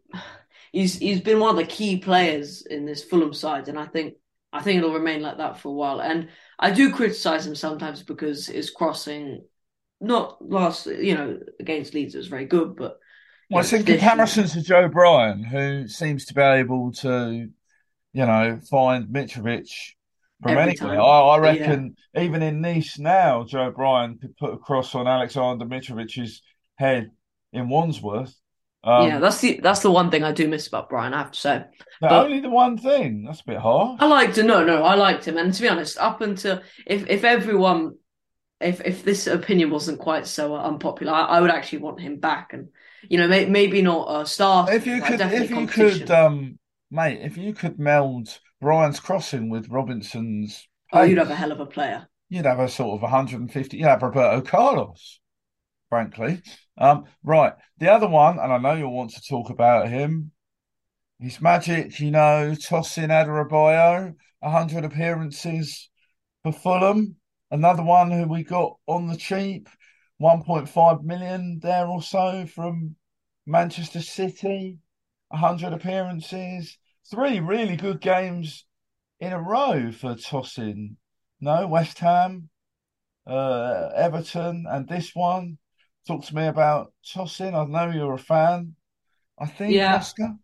he's 0.73 0.99
he's 0.99 1.21
been 1.21 1.41
one 1.41 1.51
of 1.51 1.57
the 1.57 1.73
key 1.73 1.99
players 1.99 2.63
in 2.67 2.85
this 2.87 3.03
Fulham 3.03 3.33
side, 3.33 3.69
and 3.69 3.79
I 3.79 3.87
think 3.87 4.15
I 4.53 4.63
think 4.63 4.79
it'll 4.79 4.95
remain 4.95 5.23
like 5.23 5.39
that 5.39 5.59
for 5.59 5.69
a 5.69 5.73
while. 5.73 6.01
And 6.01 6.29
I 6.63 6.71
do 6.71 6.93
criticize 6.93 7.45
him 7.45 7.57
sometimes 7.57 8.05
because 8.05 8.47
his 8.47 8.71
crossing, 8.71 9.45
not 10.01 10.41
last 10.41 10.87
you 10.87 11.15
know 11.15 11.41
against 11.59 11.93
Leeds, 11.93 12.15
was 12.15 12.29
very 12.29 12.47
good, 12.47 12.77
but 12.77 12.99
well, 13.51 13.61
it's 13.61 13.73
in 13.73 13.85
comparison 13.85 14.47
to 14.47 14.63
Joe 14.63 14.89
Bryan, 14.89 15.43
who 15.43 15.89
seems 15.89 16.25
to 16.27 16.35
be 16.35 16.41
able 16.41 16.93
to, 16.93 17.49
you 18.13 18.27
know, 18.27 18.61
find 18.71 19.09
Mitrovic 19.09 19.69
from 20.41 20.53
Every 20.53 20.73
anywhere. 20.73 21.01
I, 21.01 21.21
I, 21.21 21.39
reckon 21.39 21.97
yeah. 22.15 22.23
even 22.23 22.43
in 22.43 22.61
Nice 22.61 22.99
now, 22.99 23.45
Joe 23.45 23.71
Bryan 23.71 24.19
could 24.19 24.37
put 24.37 24.55
a 24.55 24.59
cross 24.59 24.95
on 24.95 25.07
Alexander 25.07 25.67
Mitrovic's 25.67 26.43
head 26.77 27.11
in 27.53 27.69
Wandsworth. 27.69 28.35
Um, 28.85 29.07
yeah, 29.07 29.19
that's 29.21 29.41
the 29.41 29.61
that's 29.63 29.81
the 29.81 29.91
one 29.91 30.11
thing 30.11 30.25
I 30.25 30.33
do 30.33 30.49
miss 30.49 30.67
about 30.67 30.89
Bryan. 30.89 31.15
I 31.15 31.19
have 31.19 31.31
to 31.31 31.39
say, 31.39 31.65
but 32.01 32.13
only 32.13 32.41
the 32.41 32.51
one 32.51 32.77
thing. 32.77 33.25
That's 33.25 33.41
a 33.41 33.45
bit 33.45 33.59
harsh. 33.59 34.01
I 34.01 34.07
liked 34.07 34.37
him. 34.37 34.49
No, 34.49 34.65
no, 34.65 34.83
I 34.83 34.95
liked 34.95 35.27
him. 35.27 35.39
And 35.39 35.55
to 35.55 35.63
be 35.63 35.69
honest, 35.69 35.99
up 35.99 36.21
until 36.21 36.63
if 36.85 37.09
if 37.09 37.23
everyone, 37.23 37.97
if 38.61 38.81
if 38.81 39.05
this 39.05 39.29
opinion 39.29 39.71
wasn't 39.71 40.01
quite 40.01 40.27
so 40.27 40.57
unpopular, 40.57 41.13
I, 41.13 41.25
I 41.25 41.41
would 41.41 41.51
actually 41.51 41.79
want 41.79 42.01
him 42.01 42.19
back. 42.19 42.55
And 42.55 42.69
you 43.09 43.19
know, 43.19 43.29
may, 43.29 43.47
maybe 43.47 43.83
not 43.83 44.21
a 44.21 44.27
star. 44.27 44.73
If 44.73 44.85
you 44.85 45.01
could, 45.01 45.21
if 45.21 45.51
you 45.51 45.67
could, 45.69 46.11
um, 46.11 46.59
mate, 46.91 47.21
if 47.23 47.37
you 47.37 47.55
could 47.55 47.79
meld 47.79 48.37
Bryan's 48.61 49.01
crossing 49.01 49.49
with 49.49 49.69
Robinson's. 49.69 50.67
Pace, 50.93 51.01
oh, 51.01 51.03
you'd 51.03 51.19
have 51.19 51.31
a 51.31 51.37
hell 51.37 51.53
of 51.53 51.61
a 51.61 51.67
player. 51.67 52.09
You'd 52.29 52.47
have 52.47 52.61
a 52.61 52.69
sort 52.69 52.97
of 52.97 53.03
150. 53.03 53.77
You'd 53.77 53.87
have 53.87 54.03
Roberto 54.03 54.41
Carlos, 54.41 55.21
frankly. 55.89 56.43
Um, 56.79 57.05
right. 57.23 57.53
The 57.79 57.93
other 57.93 58.09
one, 58.09 58.39
and 58.39 58.53
I 58.53 58.59
know 58.59 58.75
you'll 58.75 58.95
want 58.95 59.11
to 59.13 59.23
talk 59.29 59.51
about 59.51 59.89
him. 59.89 60.33
His 61.21 61.41
magic, 61.41 62.01
you 62.01 62.11
know, 62.11 62.55
Tosin 62.55 63.11
Adarabioyo, 63.11 64.15
100 64.41 64.85
appearances 64.85 65.91
for 66.43 66.53
Fulham. 66.53 67.17
Another 67.51 67.83
one 67.83 68.11
who 68.11 68.27
we 68.27 68.43
got 68.43 68.77
on 68.87 69.07
the 69.07 69.17
cheap, 69.17 69.69
1.5 70.21 71.03
million 71.05 71.61
there 71.63 71.87
or 71.87 72.03
so 72.03 72.47
from 72.47 72.97
Manchester 73.47 74.01
City, 74.01 74.79
100 75.29 75.73
appearances 75.73 76.79
three 77.11 77.41
really 77.41 77.77
good 77.77 78.01
games 78.01 78.65
in 79.21 79.33
a 79.33 79.41
row 79.41 79.93
for 79.93 80.15
Tosin. 80.15 80.97
No, 81.41 81.67
West 81.67 81.99
Ham, 81.99 82.49
uh, 83.27 83.91
Everton, 83.95 84.67
and 84.69 84.89
this 84.89 85.15
one. 85.15 85.59
Talk 86.07 86.25
to 86.25 86.35
me 86.35 86.47
about 86.47 86.93
Tosin. 87.05 87.55
I 87.55 87.65
know 87.65 87.93
you're 87.93 88.15
a 88.15 88.19
fan. 88.19 88.75
I 89.39 89.47
think 89.47 89.75
yeah. 89.75 89.97
Oscar. 89.97 90.35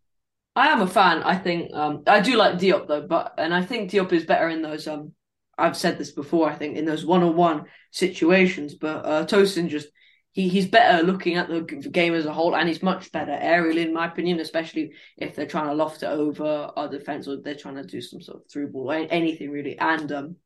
I 0.55 0.69
am 0.69 0.81
a 0.81 0.87
fan. 0.87 1.23
I 1.23 1.37
think 1.37 1.73
um, 1.75 2.03
I 2.07 2.21
do 2.21 2.37
like 2.37 2.57
Diop 2.57 2.89
though, 2.89 3.07
but 3.07 3.35
and 3.39 3.55
I 3.55 3.63
think 3.63 3.91
Diop 3.91 4.13
is 4.13 4.25
better 4.25 4.49
in 4.49 4.63
those. 4.63 4.89
Um, 4.89 5.13
I've 5.57 5.77
said 5.77 5.99
this 5.99 6.13
before. 6.13 6.49
I 6.49 6.55
think 6.55 6.77
in 6.77 6.85
those 6.85 7.07
one-on-one 7.07 7.67
situations, 7.91 8.75
but 8.75 9.05
uh, 9.05 9.27
Tosin 9.27 9.69
just 9.69 9.89
he, 10.33 10.49
he's 10.49 10.67
better 10.67 11.05
looking 11.05 11.37
at 11.37 11.49
the 11.49 11.63
game 11.63 12.15
as 12.15 12.27
a 12.27 12.33
whole, 12.33 12.55
and 12.55 12.69
he's 12.69 12.83
much 12.83 13.11
better 13.13 13.37
aerial, 13.41 13.79
in 13.79 13.93
my 13.93 14.07
opinion, 14.07 14.41
especially 14.41 14.93
if 15.17 15.35
they're 15.35 15.47
trying 15.47 15.69
to 15.69 15.75
loft 15.75 16.03
it 16.03 16.07
over 16.07 16.71
our 16.77 16.89
defense 16.89 17.27
or 17.27 17.37
they're 17.37 17.55
trying 17.55 17.77
to 17.77 17.85
do 17.85 18.01
some 18.01 18.21
sort 18.21 18.39
of 18.39 18.51
through 18.51 18.69
ball, 18.69 18.91
anything 18.91 19.51
really, 19.51 19.79
and 19.79 20.13
um, 20.13 20.37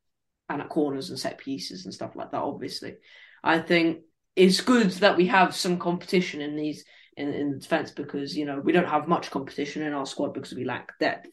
and 0.49 0.61
at 0.61 0.69
corners 0.69 1.09
and 1.09 1.19
set 1.19 1.37
pieces 1.37 1.85
and 1.85 1.93
stuff 1.93 2.15
like 2.15 2.31
that. 2.31 2.41
Obviously, 2.41 2.95
I 3.43 3.59
think 3.59 3.99
it's 4.35 4.61
good 4.61 4.89
that 4.91 5.17
we 5.17 5.27
have 5.27 5.55
some 5.55 5.77
competition 5.77 6.41
in 6.41 6.55
these 6.55 6.85
in, 7.15 7.33
in 7.33 7.59
defense 7.59 7.91
because 7.91 8.35
you 8.35 8.45
know 8.45 8.59
we 8.59 8.71
don't 8.71 8.87
have 8.87 9.07
much 9.07 9.31
competition 9.31 9.83
in 9.83 9.93
our 9.93 10.05
squad 10.05 10.33
because 10.33 10.53
we 10.53 10.65
lack 10.65 10.97
depth. 10.99 11.29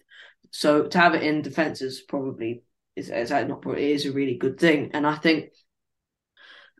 So 0.51 0.87
to 0.87 0.99
have 0.99 1.15
it 1.15 1.23
in 1.23 1.43
defense 1.43 1.81
is 1.81 2.01
probably 2.01 2.63
is, 2.97 3.11
is 3.11 3.31
not 3.31 3.65
is 3.79 4.07
a 4.07 4.13
really 4.13 4.37
good 4.37 4.59
thing, 4.59 4.91
and 4.95 5.07
I 5.07 5.17
think 5.17 5.51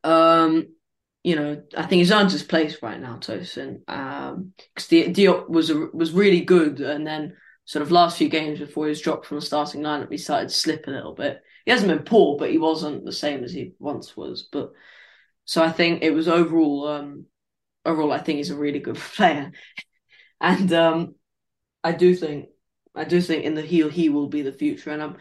um 0.05 0.67
you 1.23 1.37
know, 1.37 1.63
I 1.77 1.83
think 1.83 1.99
he's 1.99 2.13
earned 2.13 2.33
his 2.33 2.43
place 2.43 2.79
right 2.83 2.99
now, 2.99 3.17
Tosin. 3.17 3.81
Um, 3.89 4.55
because 4.75 4.89
Diop 4.89 5.51
was 5.51 5.69
a, 5.71 5.89
was 5.93 6.13
really 6.13 6.41
good, 6.41 6.81
and 6.81 7.07
then 7.07 7.37
sort 7.67 7.83
of 7.83 7.91
last 7.91 8.17
few 8.17 8.29
games 8.29 8.59
before 8.59 8.87
he 8.87 8.91
was 8.91 9.01
dropped 9.01 9.27
from 9.27 9.37
the 9.39 9.47
starting 9.47 9.83
lineup, 9.83 10.11
he 10.11 10.17
started 10.17 10.49
to 10.49 10.55
slip 10.55 10.87
a 10.87 10.91
little 10.91 11.15
bit. 11.15 11.43
He 11.65 11.71
hasn't 11.71 11.91
been 11.91 12.05
poor, 12.05 12.39
but 12.39 12.51
he 12.51 12.59
wasn't 12.59 13.05
the 13.05 13.13
same 13.13 13.45
as 13.45 13.53
he 13.53 13.75
once 13.79 14.17
was. 14.17 14.49
But 14.51 14.73
so 15.51 15.65
I 15.65 15.73
think 15.73 16.05
it 16.05 16.13
was 16.13 16.29
overall, 16.29 16.87
um, 16.87 17.27
overall, 17.85 18.13
I 18.13 18.19
think 18.19 18.37
he's 18.37 18.51
a 18.51 18.57
really 18.57 18.79
good 18.79 18.95
player, 19.17 19.51
and 20.41 20.73
um, 20.73 21.17
I 21.83 21.91
do 21.91 22.15
think, 22.15 22.51
I 22.95 23.03
do 23.03 23.21
think 23.21 23.43
in 23.43 23.55
the 23.55 23.63
heel 23.63 23.89
he 23.89 24.11
will 24.11 24.29
be 24.29 24.43
the 24.43 24.53
future, 24.53 24.91
and 24.91 25.03
I'm. 25.03 25.17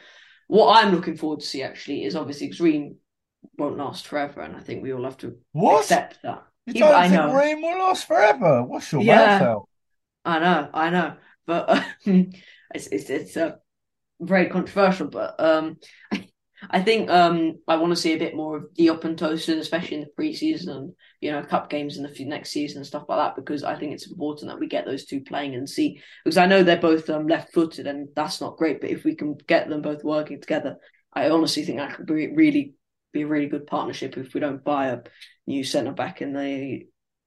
What 0.45 0.83
I'm 0.83 0.93
looking 0.93 1.15
forward 1.15 1.39
to 1.41 1.45
see 1.45 1.61
actually 1.61 2.03
is 2.03 2.15
obviously 2.15 2.51
Ream 2.59 2.97
won't 3.57 3.77
last 3.77 4.07
forever, 4.07 4.41
and 4.41 4.55
I 4.55 4.59
think 4.59 4.83
we 4.83 4.93
all 4.93 5.03
have 5.03 5.17
to 5.17 5.35
what? 5.51 5.81
accept 5.81 6.19
that. 6.21 6.43
You 6.67 6.75
don't 6.75 6.93
I 6.93 7.09
think 7.09 7.21
know. 7.23 7.33
Ream 7.33 7.61
will 7.63 7.79
last 7.79 8.07
forever? 8.07 8.63
What's 8.63 8.91
your 8.91 9.01
yeah, 9.01 9.39
mouth 9.39 9.41
out? 9.41 9.69
I 10.25 10.39
know, 10.39 10.69
I 10.73 10.89
know, 10.91 11.15
but 11.47 11.69
um, 12.07 12.29
it's 12.75 12.85
it's 12.87 13.09
it's 13.09 13.35
uh, 13.35 13.55
very 14.21 14.47
controversial. 14.47 15.07
But 15.07 15.39
um, 15.39 15.77
I 16.69 16.81
think 16.81 17.09
um, 17.09 17.59
I 17.67 17.75
want 17.77 17.91
to 17.91 17.95
see 17.95 18.13
a 18.13 18.19
bit 18.19 18.35
more 18.35 18.57
of 18.57 18.73
Diop 18.77 19.03
and 19.03 19.17
Tosin, 19.17 19.59
especially 19.59 19.97
in 19.97 20.03
the 20.03 20.23
preseason, 20.23 20.93
you 21.21 21.31
know, 21.31 21.43
cup 21.43 21.69
games 21.69 21.97
in 21.97 22.03
the 22.03 22.25
next 22.25 22.51
season 22.51 22.77
and 22.77 22.87
stuff 22.87 23.05
like 23.07 23.19
that, 23.19 23.35
because 23.35 23.63
I 23.63 23.75
think 23.75 23.93
it's 23.93 24.09
important 24.09 24.49
that 24.49 24.59
we 24.59 24.67
get 24.67 24.85
those 24.85 25.05
two 25.05 25.21
playing 25.21 25.55
and 25.55 25.69
see. 25.69 26.01
Because 26.23 26.37
I 26.37 26.45
know 26.45 26.63
they're 26.63 26.77
both 26.77 27.09
um, 27.09 27.27
left-footed, 27.27 27.87
and 27.87 28.09
that's 28.15 28.41
not 28.41 28.57
great. 28.57 28.81
But 28.81 28.89
if 28.89 29.03
we 29.03 29.15
can 29.15 29.35
get 29.47 29.69
them 29.69 29.81
both 29.81 30.03
working 30.03 30.41
together, 30.41 30.77
I 31.13 31.29
honestly 31.29 31.63
think 31.63 31.77
that 31.79 31.95
could 31.95 32.05
be 32.05 32.27
really 32.27 32.73
be 33.11 33.21
a 33.23 33.27
really 33.27 33.47
good 33.47 33.65
partnership 33.65 34.17
if 34.17 34.33
we 34.33 34.39
don't 34.39 34.63
buy 34.63 34.87
a 34.87 34.99
new 35.47 35.63
centre 35.63 35.91
back 35.91 36.21
in 36.21 36.33
the 36.33 36.85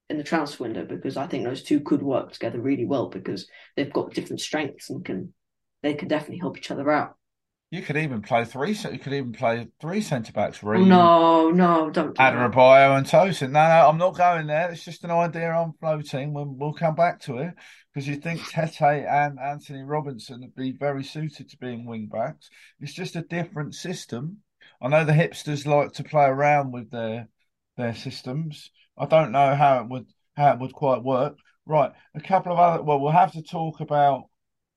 in 0.09 0.18
the 0.18 0.23
transfer 0.23 0.64
window 0.64 0.85
because 0.85 1.16
I 1.16 1.27
think 1.27 1.45
those 1.45 1.62
two 1.62 1.81
could 1.81 2.03
work 2.03 2.33
together 2.33 2.61
really 2.61 2.85
well 2.85 3.09
because 3.09 3.49
they've 3.77 3.92
got 3.92 4.12
different 4.12 4.40
strengths 4.40 4.90
and 4.90 5.05
can 5.05 5.33
they 5.83 5.95
could 5.95 6.09
definitely 6.09 6.38
help 6.38 6.59
each 6.59 6.71
other 6.71 6.90
out. 6.90 7.16
You 7.73 7.83
could 7.83 7.97
even 7.97 8.23
play 8.23 8.45
three. 8.45 8.73
You 8.73 8.99
could 8.99 9.15
even 9.15 9.33
play 9.33 9.67
three 9.81 10.01
centre 10.01 10.33
backs. 10.33 10.63
Really. 10.63 10.85
No, 10.85 11.51
no, 11.51 11.91
don't. 11.91 12.15
Do 12.15 12.23
Adarabioyo 12.23 12.97
and 12.97 13.07
Tosin. 13.07 13.51
No, 13.51 13.67
no, 13.67 13.89
I'm 13.89 13.99
not 13.99 14.17
going 14.17 14.47
there. 14.47 14.71
It's 14.71 14.85
just 14.85 15.03
an 15.03 15.11
idea 15.11 15.51
I'm 15.51 15.73
floating. 15.81 16.33
We'll, 16.33 16.47
we'll 16.47 16.75
come 16.75 16.95
back 16.95 17.21
to 17.23 17.39
it 17.39 17.55
because 17.93 18.07
you 18.07 18.17
think 18.17 18.47
Tete 18.49 18.81
and 18.83 19.41
Antonee 19.41 19.83
Robinson 19.83 20.43
would 20.43 20.55
be 20.55 20.73
very 20.73 21.03
suited 21.03 21.49
to 21.49 21.57
being 21.57 21.87
wing 21.87 22.09
backs. 22.13 22.51
It's 22.79 22.93
just 22.93 23.17
a 23.17 23.23
different 23.23 23.75
system 23.75 24.43
I 24.83 24.89
know 24.89 25.05
the 25.05 25.13
hipsters 25.13 25.65
like 25.65 25.93
to 25.95 26.05
play 26.05 26.25
around 26.25 26.73
with 26.73 26.91
their 26.91 27.29
their 27.77 27.95
systems. 27.95 28.71
I 28.99 29.07
don't 29.07 29.31
know 29.33 29.55
how 29.55 29.81
it 29.81 29.89
would 29.89 30.07
how 30.37 30.53
it 30.53 30.59
would 30.59 30.73
quite 30.73 31.05
work. 31.05 31.39
Right, 31.65 31.93
a 32.15 32.21
couple 32.21 32.53
of 32.53 32.59
other. 32.59 32.83
Well, 32.83 32.99
we'll 32.99 33.13
have 33.13 33.33
to 33.33 33.43
talk 33.43 33.81
about 33.81 34.25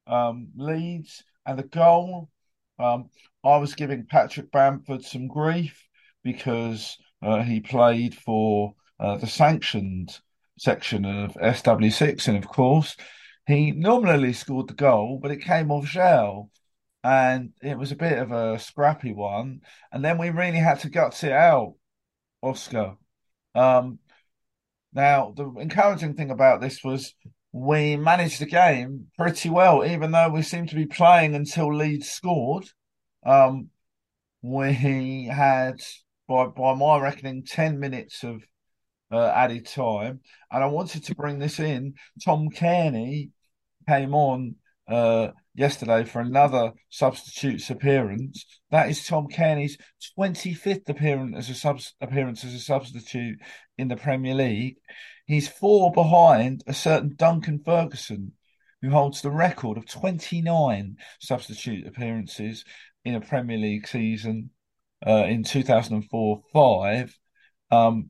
um, 0.05 0.49
Leeds 0.55 1.23
and 1.45 1.58
the 1.58 1.63
goal. 1.63 2.29
Um, 2.79 3.09
I 3.43 3.57
was 3.57 3.75
giving 3.75 4.05
Patrick 4.05 4.51
Bamford 4.51 5.03
some 5.03 5.27
grief 5.27 5.88
because 6.23 6.97
uh, 7.21 7.43
he 7.43 7.59
played 7.61 8.15
for 8.15 8.75
uh, 8.99 9.17
the 9.17 9.27
sanctioned 9.27 10.19
section 10.57 11.05
of 11.05 11.33
SW6, 11.35 12.27
and 12.27 12.38
of 12.38 12.47
course, 12.47 12.95
he 13.47 13.71
nominally 13.71 14.33
scored 14.33 14.67
the 14.67 14.73
goal, 14.73 15.19
but 15.21 15.31
it 15.31 15.41
came 15.41 15.71
off 15.71 15.88
shell. 15.88 16.49
and 17.03 17.53
it 17.61 17.77
was 17.77 17.91
a 17.91 17.95
bit 17.95 18.17
of 18.19 18.31
a 18.31 18.59
scrappy 18.59 19.13
one. 19.13 19.61
And 19.91 20.03
then 20.03 20.17
we 20.17 20.29
really 20.31 20.57
had 20.57 20.79
to 20.81 20.89
gut 20.89 21.23
it 21.23 21.31
out, 21.31 21.75
Oscar. 22.41 22.95
Um, 23.55 23.99
now, 24.93 25.33
the 25.35 25.49
encouraging 25.59 26.15
thing 26.15 26.31
about 26.31 26.61
this 26.61 26.83
was 26.83 27.13
we 27.57 27.95
managed 27.95 28.41
the 28.41 28.45
game 28.45 29.07
pretty 29.17 29.49
well, 29.49 29.85
even 29.85 30.11
though 30.11 30.27
we 30.27 30.41
seemed 30.41 30.67
to 30.67 30.75
be 30.75 30.85
playing 30.85 31.35
until 31.35 31.73
Leeds 31.73 32.09
scored. 32.09 32.65
Um, 33.25 33.69
we 34.41 35.23
had 35.23 35.79
by 36.27 36.47
by 36.47 36.73
my 36.73 36.99
reckoning, 36.99 37.45
ten 37.45 37.79
minutes 37.79 38.25
of 38.25 38.43
uh, 39.09 39.31
added 39.33 39.65
time, 39.67 40.19
and 40.51 40.63
I 40.65 40.67
wanted 40.67 41.05
to 41.05 41.15
bring 41.15 41.39
this 41.39 41.57
in. 41.61 41.93
Tom 42.25 42.49
Kearney 42.49 43.29
came 43.87 44.13
on 44.13 44.55
uh, 44.87 45.29
yesterday 45.53 46.03
for 46.03 46.19
another 46.21 46.71
substitutes 46.89 47.69
appearance. 47.69 48.45
That 48.71 48.89
is 48.89 49.05
Tom 49.05 49.27
Cairney's 49.27 49.77
25th 50.17 50.89
appearance 50.89 51.37
as 51.37 51.49
a 51.49 51.55
sub- 51.55 51.79
appearance 52.01 52.43
as 52.43 52.53
a 52.53 52.59
substitute 52.59 53.39
in 53.77 53.87
the 53.87 53.95
Premier 53.95 54.35
League. 54.35 54.75
He's 55.25 55.47
four 55.47 55.91
behind 55.91 56.63
a 56.67 56.73
certain 56.73 57.15
Duncan 57.15 57.61
Ferguson, 57.65 58.33
who 58.81 58.91
holds 58.91 59.21
the 59.21 59.31
record 59.31 59.77
of 59.77 59.87
29 59.87 60.97
substitute 61.19 61.87
appearances 61.87 62.63
in 63.03 63.15
a 63.15 63.21
Premier 63.21 63.57
League 63.57 63.87
season 63.87 64.51
uh, 65.05 65.25
in 65.25 65.43
2004 65.43 66.41
5. 66.53 67.19
Um, 67.71 68.09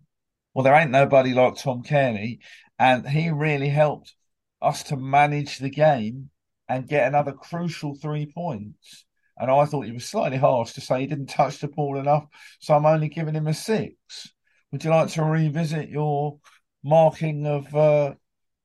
well, 0.54 0.64
there 0.64 0.76
ain't 0.76 0.92
nobody 0.92 1.34
like 1.34 1.56
Tom 1.56 1.84
Cairney, 1.84 2.40
and 2.78 3.08
he 3.08 3.30
really 3.30 3.70
helped 3.70 4.14
us 4.62 4.84
to 4.84 4.98
manage 4.98 5.60
the 5.60 5.70
game 5.70 6.30
and 6.68 6.88
get 6.88 7.08
another 7.08 7.32
crucial 7.32 7.96
three 7.96 8.26
points. 8.26 9.06
And 9.38 9.52
I 9.52 9.66
thought 9.66 9.86
he 9.86 9.92
was 9.92 10.06
slightly 10.06 10.38
harsh 10.38 10.74
to 10.74 10.82
say 10.82 11.02
he 11.02 11.08
didn't 11.08 11.28
touch 11.28 11.60
the 11.60 11.68
ball 11.68 11.98
enough, 11.98 12.26
so 12.60 12.74
I'm 12.74 12.86
only 12.86 13.10
giving 13.10 13.36
him 13.36 13.48
a 13.48 13.54
six. 13.54 14.34
Would 14.72 14.84
you 14.84 14.90
like 14.90 15.10
to 15.12 15.24
revisit 15.24 15.90
your 15.90 16.40
marking 16.84 17.46
of 17.46 17.74
uh, 17.76 18.14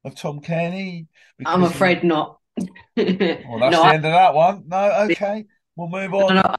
of 0.05 0.15
Tom 0.15 0.41
Cairney? 0.41 1.09
Because 1.39 1.55
I'm 1.55 1.65
afraid 1.65 1.99
he... 1.99 2.09
not. 2.09 2.39
well, 2.57 2.67
that's 2.97 3.47
no, 3.47 3.71
the 3.71 3.79
I... 3.79 3.95
end 3.95 4.05
of 4.05 4.13
that 4.13 4.35
one. 4.35 4.65
No, 4.67 5.09
okay, 5.11 5.47
we'll 5.75 5.89
move 5.89 6.15
on. 6.15 6.35
No, 6.37 6.43
no. 6.43 6.57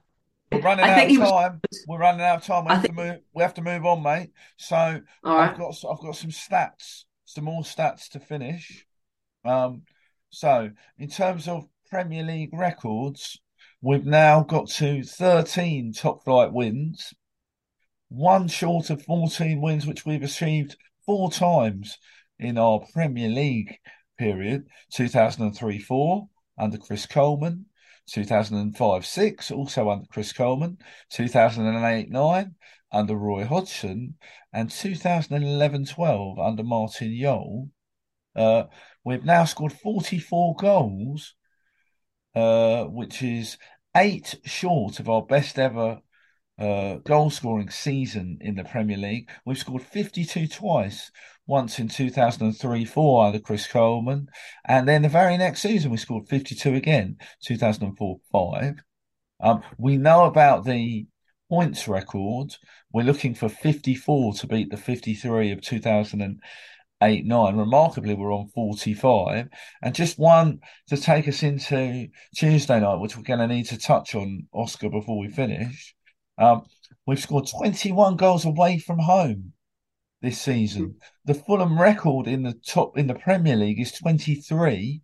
We're 0.52 0.60
running 0.60 0.84
I 0.84 0.90
out 0.90 1.12
of 1.12 1.18
time. 1.18 1.62
Was... 1.70 1.86
We're 1.88 2.00
running 2.00 2.22
out 2.22 2.38
of 2.38 2.44
time. 2.44 2.66
We 2.66 2.72
have 2.72 2.82
think... 2.82 2.96
to 2.98 3.04
move. 3.04 3.20
We 3.34 3.44
have 3.44 3.54
to 3.54 3.62
move 3.62 3.86
on, 3.86 4.04
mate. 4.04 4.32
So. 4.58 5.02
I've 5.24 5.58
got 5.58 5.76
I've 5.90 6.00
got 6.00 6.16
some 6.18 6.32
stats, 6.32 7.06
some 7.26 7.46
more 7.46 7.62
stats 7.62 8.10
to 8.10 8.20
finish. 8.20 8.86
Um, 9.46 9.84
so, 10.32 10.72
in 10.98 11.10
terms 11.10 11.48
of 11.48 11.68
Premier 11.90 12.24
League 12.24 12.54
records, 12.54 13.40
we've 13.82 14.06
now 14.06 14.44
got 14.44 14.70
to 14.70 15.04
13 15.04 15.94
top 15.94 16.24
flight 16.24 16.54
wins, 16.54 17.14
one 18.10 18.48
short 18.48 18.90
of 18.90 19.04
14 19.04 19.60
wins, 19.62 19.86
which 19.86 20.06
we've 20.06 20.24
achieved 20.24 20.78
four 21.06 21.32
times 21.32 21.98
in 22.40 22.58
our 22.58 22.82
Premier 22.94 23.30
League 23.30 23.78
period 24.18 24.68
2003 24.92 25.80
4 25.80 26.30
under 26.58 26.78
Chris 26.78 27.06
Coleman, 27.06 27.66
2005 28.08 29.06
6, 29.06 29.52
also 29.52 29.90
under 29.90 30.06
Chris 30.08 30.32
Coleman, 30.32 30.78
2008 31.10 32.10
9 32.10 32.56
under 32.92 33.16
Roy 33.16 33.46
Hodgson, 33.46 34.16
and 34.54 34.70
2011 34.70 35.86
12 35.86 36.40
under 36.40 36.64
Martin 36.64 37.18
Jol. 37.20 37.70
Uh, 38.36 38.64
we've 39.04 39.26
now 39.26 39.46
scored 39.46 39.74
44 39.74 40.56
goals, 40.56 41.36
uh, 42.36 42.86
which 42.86 43.22
is 43.22 43.58
eight 43.96 44.36
short 44.46 45.00
of 45.00 45.10
our 45.10 45.22
best 45.22 45.60
ever 45.60 46.02
uh, 46.60 46.98
goal 46.98 47.30
scoring 47.30 47.70
season 47.70 48.38
in 48.42 48.56
the 48.56 48.64
Premier 48.64 48.98
League. 48.98 49.30
We've 49.46 49.58
scored 49.58 49.82
52 49.82 50.48
twice, 50.48 51.12
once 51.48 51.80
in 51.80 51.88
2003 51.88 52.86
4 52.86 53.26
under 53.26 53.40
Chris 53.40 53.68
Coleman. 53.68 54.28
And 54.66 54.88
then 54.88 55.02
the 55.02 55.10
very 55.10 55.38
next 55.38 55.62
season, 55.62 55.92
we 55.92 55.98
scored 55.98 56.30
52 56.30 56.76
again, 56.76 57.18
2004 57.44 58.18
5. 58.32 58.76
Um, 59.44 59.64
we 59.78 59.98
know 59.98 60.26
about 60.26 60.66
the 60.66 61.08
points 61.50 61.88
record. 61.88 62.56
We're 62.94 63.06
looking 63.06 63.34
for 63.34 63.50
54 63.50 64.36
to 64.36 64.48
beat 64.48 64.70
the 64.70 64.78
53 64.78 65.52
of 65.52 65.62
2000 65.62 66.40
eight, 67.02 67.26
nine. 67.26 67.58
Remarkably, 67.58 68.14
we're 68.14 68.34
on 68.34 68.50
45. 68.50 69.48
And 69.82 69.96
just 69.96 70.20
one 70.20 70.60
to 70.88 70.98
take 70.98 71.28
us 71.28 71.44
into 71.44 72.08
Tuesday 72.36 72.80
night, 72.80 73.00
which 73.00 73.18
we're 73.18 73.24
going 73.24 73.40
to 73.40 73.48
need 73.48 73.68
to 73.68 73.78
touch 73.78 74.16
on, 74.16 74.48
Oscar, 74.54 74.90
before 74.90 75.20
we 75.20 75.30
finish. 75.30 75.96
Um, 76.38 76.64
we've 77.06 77.20
scored 77.20 77.48
21 77.48 78.16
goals 78.18 78.46
away 78.46 78.80
from 78.80 79.00
home 79.00 79.54
this 80.22 80.40
season. 80.40 80.96
The 81.26 81.34
Fulham 81.34 81.80
record 81.80 82.28
in 82.28 82.44
the 82.44 82.54
top 82.54 82.98
in 82.98 83.08
the 83.08 83.16
Premier 83.16 83.56
League 83.56 83.80
is 83.80 83.92
23 83.92 85.02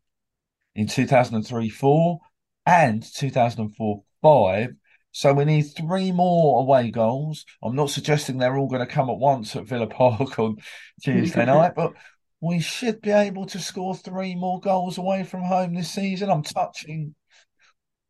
in 0.76 0.88
2003 0.88 1.70
4 1.70 2.20
and 2.66 3.04
2004 3.04 4.04
5. 4.22 4.70
So 5.18 5.34
we 5.34 5.46
need 5.46 5.64
three 5.64 6.12
more 6.12 6.62
away 6.62 6.92
goals. 6.92 7.44
I'm 7.64 7.76
not 7.76 7.90
suggesting 7.90 8.38
they're 8.38 8.56
all 8.56 8.68
going 8.68 8.86
to 8.86 8.94
come 8.94 9.10
at 9.10 9.18
once 9.18 9.56
at 9.56 9.66
Villa 9.66 9.88
Park 9.88 10.38
on 10.38 10.58
Tuesday 11.02 11.44
night, 11.48 11.74
but 11.76 11.94
we 12.40 12.60
should 12.60 13.02
be 13.02 13.10
able 13.10 13.48
to 13.48 13.58
score 13.58 13.96
three 13.96 14.36
more 14.36 14.60
goals 14.60 15.00
away 15.00 15.24
from 15.24 15.42
home 15.42 15.74
this 15.74 15.90
season. 15.90 16.30
I'm 16.30 16.44
touching 16.44 17.16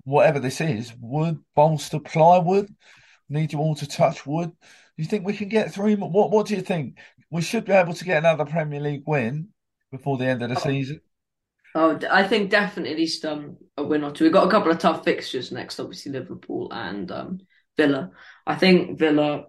whatever 0.03 0.41
this 0.41 0.59
is 0.59 0.93
wood, 0.99 1.39
bolster, 1.55 1.99
plywood. 1.99 2.67
Need 3.29 3.53
you 3.53 3.59
all 3.59 3.75
to 3.75 3.87
touch 3.87 4.27
wood. 4.27 4.49
Do 4.49 4.57
you 4.97 5.05
think 5.05 5.25
we 5.25 5.37
can 5.37 5.47
get 5.47 5.73
three 5.73 5.95
more? 5.95 6.11
What, 6.11 6.29
what 6.29 6.47
do 6.47 6.57
you 6.57 6.61
think? 6.61 6.97
We 7.31 7.41
should 7.41 7.63
be 7.63 7.71
able 7.71 7.93
to 7.93 8.03
get 8.03 8.17
another 8.17 8.43
Premier 8.43 8.81
League 8.81 9.03
win 9.07 9.47
before 9.93 10.17
the 10.17 10.25
end 10.25 10.43
of 10.43 10.49
the 10.49 10.57
oh. 10.57 10.59
season. 10.59 10.99
Oh, 11.79 11.99
I 12.09 12.27
think 12.27 12.49
definitely 12.49 12.91
at 12.93 12.97
least 12.97 13.23
um, 13.23 13.57
a 13.77 13.83
win 13.83 14.03
or 14.03 14.09
two. 14.09 14.23
We've 14.23 14.33
got 14.33 14.47
a 14.47 14.49
couple 14.49 14.71
of 14.71 14.79
tough 14.79 15.03
fixtures 15.03 15.51
next, 15.51 15.79
obviously 15.79 16.11
Liverpool 16.11 16.69
and 16.71 17.11
um, 17.11 17.39
Villa. 17.77 18.09
I 18.47 18.55
think 18.55 18.97
Villa, 18.97 19.43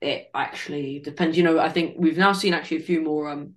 it 0.00 0.30
actually 0.32 1.00
depends. 1.00 1.36
You 1.36 1.42
know, 1.42 1.58
I 1.58 1.70
think 1.70 1.96
we've 1.98 2.16
now 2.16 2.34
seen 2.34 2.54
actually 2.54 2.76
a 2.76 2.84
few 2.84 3.02
more, 3.02 3.28
um, 3.28 3.54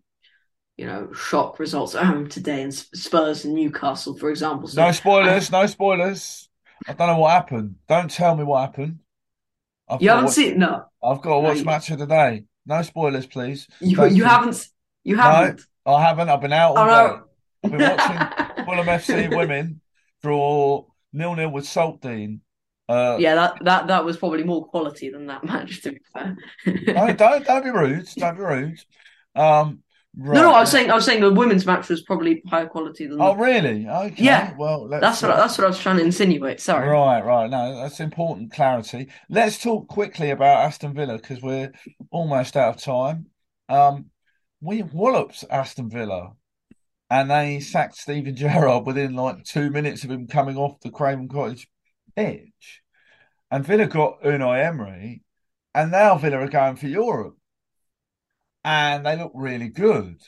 you 0.75 0.87
know, 0.87 1.13
shock 1.13 1.59
results 1.59 1.93
at 1.93 2.03
home 2.03 2.27
today 2.27 2.63
in 2.63 2.71
Spurs 2.71 3.45
and 3.45 3.53
Newcastle, 3.53 4.17
for 4.17 4.31
example. 4.31 4.67
So, 4.69 4.83
no 4.83 4.91
spoilers, 4.91 5.53
I, 5.53 5.61
no 5.61 5.67
spoilers. 5.67 6.49
I 6.87 6.93
don't 6.93 7.07
know 7.09 7.19
what 7.19 7.31
happened. 7.31 7.75
Don't 7.87 8.09
tell 8.09 8.35
me 8.35 8.43
what 8.43 8.61
happened. 8.61 9.01
I've 9.87 10.01
you 10.01 10.09
haven't 10.09 10.25
watch, 10.25 10.33
seen 10.33 10.57
no. 10.57 10.85
I've 11.03 11.21
got 11.21 11.35
to 11.35 11.39
watch 11.41 11.57
no, 11.59 11.63
match 11.65 11.91
of 11.91 11.99
the 11.99 12.07
day. 12.07 12.45
No 12.65 12.81
spoilers, 12.81 13.27
please. 13.27 13.67
You, 13.79 14.03
you 14.07 14.23
haven't. 14.23 14.67
You 15.03 15.17
haven't. 15.17 15.61
No, 15.85 15.93
I 15.93 16.01
haven't. 16.01 16.27
I've 16.27 16.41
been 16.41 16.53
out 16.53 16.75
all 16.75 16.89
oh, 16.89 17.17
day. 17.17 17.24
I've 17.65 17.71
been 17.71 17.97
watching 17.97 18.65
Fulham 18.65 18.85
FC 18.85 19.35
women 19.35 19.81
draw 20.21 20.85
nil 21.13 21.35
nil 21.35 21.51
with 21.51 21.65
Saltdean. 21.65 22.39
Uh, 22.87 23.17
yeah, 23.19 23.33
that, 23.33 23.57
that 23.63 23.87
that 23.87 24.05
was 24.05 24.17
probably 24.17 24.43
more 24.43 24.67
quality 24.67 25.09
than 25.09 25.27
that 25.27 25.43
match. 25.43 25.81
To 25.81 25.91
be 25.91 25.99
fair, 26.13 26.37
no, 26.65 27.13
don't 27.13 27.45
don't 27.45 27.63
be 27.63 27.71
rude. 27.71 28.07
Don't 28.15 28.35
be 28.35 28.43
rude. 28.43 28.79
Um, 29.35 29.81
right. 30.15 30.35
No, 30.35 30.43
no, 30.43 30.53
I 30.53 30.59
was 30.61 30.71
saying 30.71 30.91
I 30.91 30.95
was 30.95 31.03
saying 31.03 31.21
the 31.21 31.33
women's 31.33 31.65
match 31.65 31.89
was 31.89 32.03
probably 32.03 32.43
higher 32.47 32.67
quality 32.67 33.07
than. 33.07 33.19
Oh, 33.19 33.33
the... 33.33 33.41
really? 33.41 33.87
Okay. 33.87 34.23
Yeah. 34.23 34.53
Well, 34.55 34.87
that's 34.87 35.23
what 35.23 35.35
that's 35.35 35.57
what 35.57 35.65
I 35.65 35.67
was 35.67 35.79
trying 35.79 35.97
to 35.97 36.03
insinuate. 36.03 36.61
Sorry. 36.61 36.87
Right, 36.87 37.25
right. 37.25 37.49
No, 37.49 37.75
that's 37.81 37.99
important 37.99 38.53
clarity. 38.53 39.07
Let's 39.29 39.57
talk 39.57 39.87
quickly 39.87 40.29
about 40.29 40.65
Aston 40.65 40.93
Villa 40.93 41.17
because 41.17 41.41
we're 41.41 41.71
almost 42.11 42.55
out 42.55 42.75
of 42.75 42.81
time. 42.81 43.27
Um, 43.67 44.11
we 44.61 44.83
walloped 44.83 45.43
Aston 45.49 45.89
Villa 45.89 46.33
and 47.09 47.29
they 47.29 47.59
sacked 47.59 47.95
Steven 47.95 48.35
Gerrard 48.37 48.85
within 48.85 49.15
like 49.15 49.43
two 49.43 49.69
minutes 49.69 50.03
of 50.03 50.11
him 50.11 50.27
coming 50.27 50.57
off 50.57 50.79
the 50.81 50.89
Craven 50.89 51.27
Cottage 51.27 51.67
pitch. 52.15 52.81
And 53.51 53.65
Villa 53.65 53.85
got 53.85 54.21
Unai 54.23 54.65
Emery, 54.65 55.21
and 55.73 55.91
now 55.91 56.17
Villa 56.17 56.37
are 56.37 56.47
going 56.47 56.75
for 56.75 56.87
Europe. 56.87 57.37
And 58.63 59.05
they 59.05 59.15
look 59.15 59.31
really 59.35 59.69
good. 59.69 60.21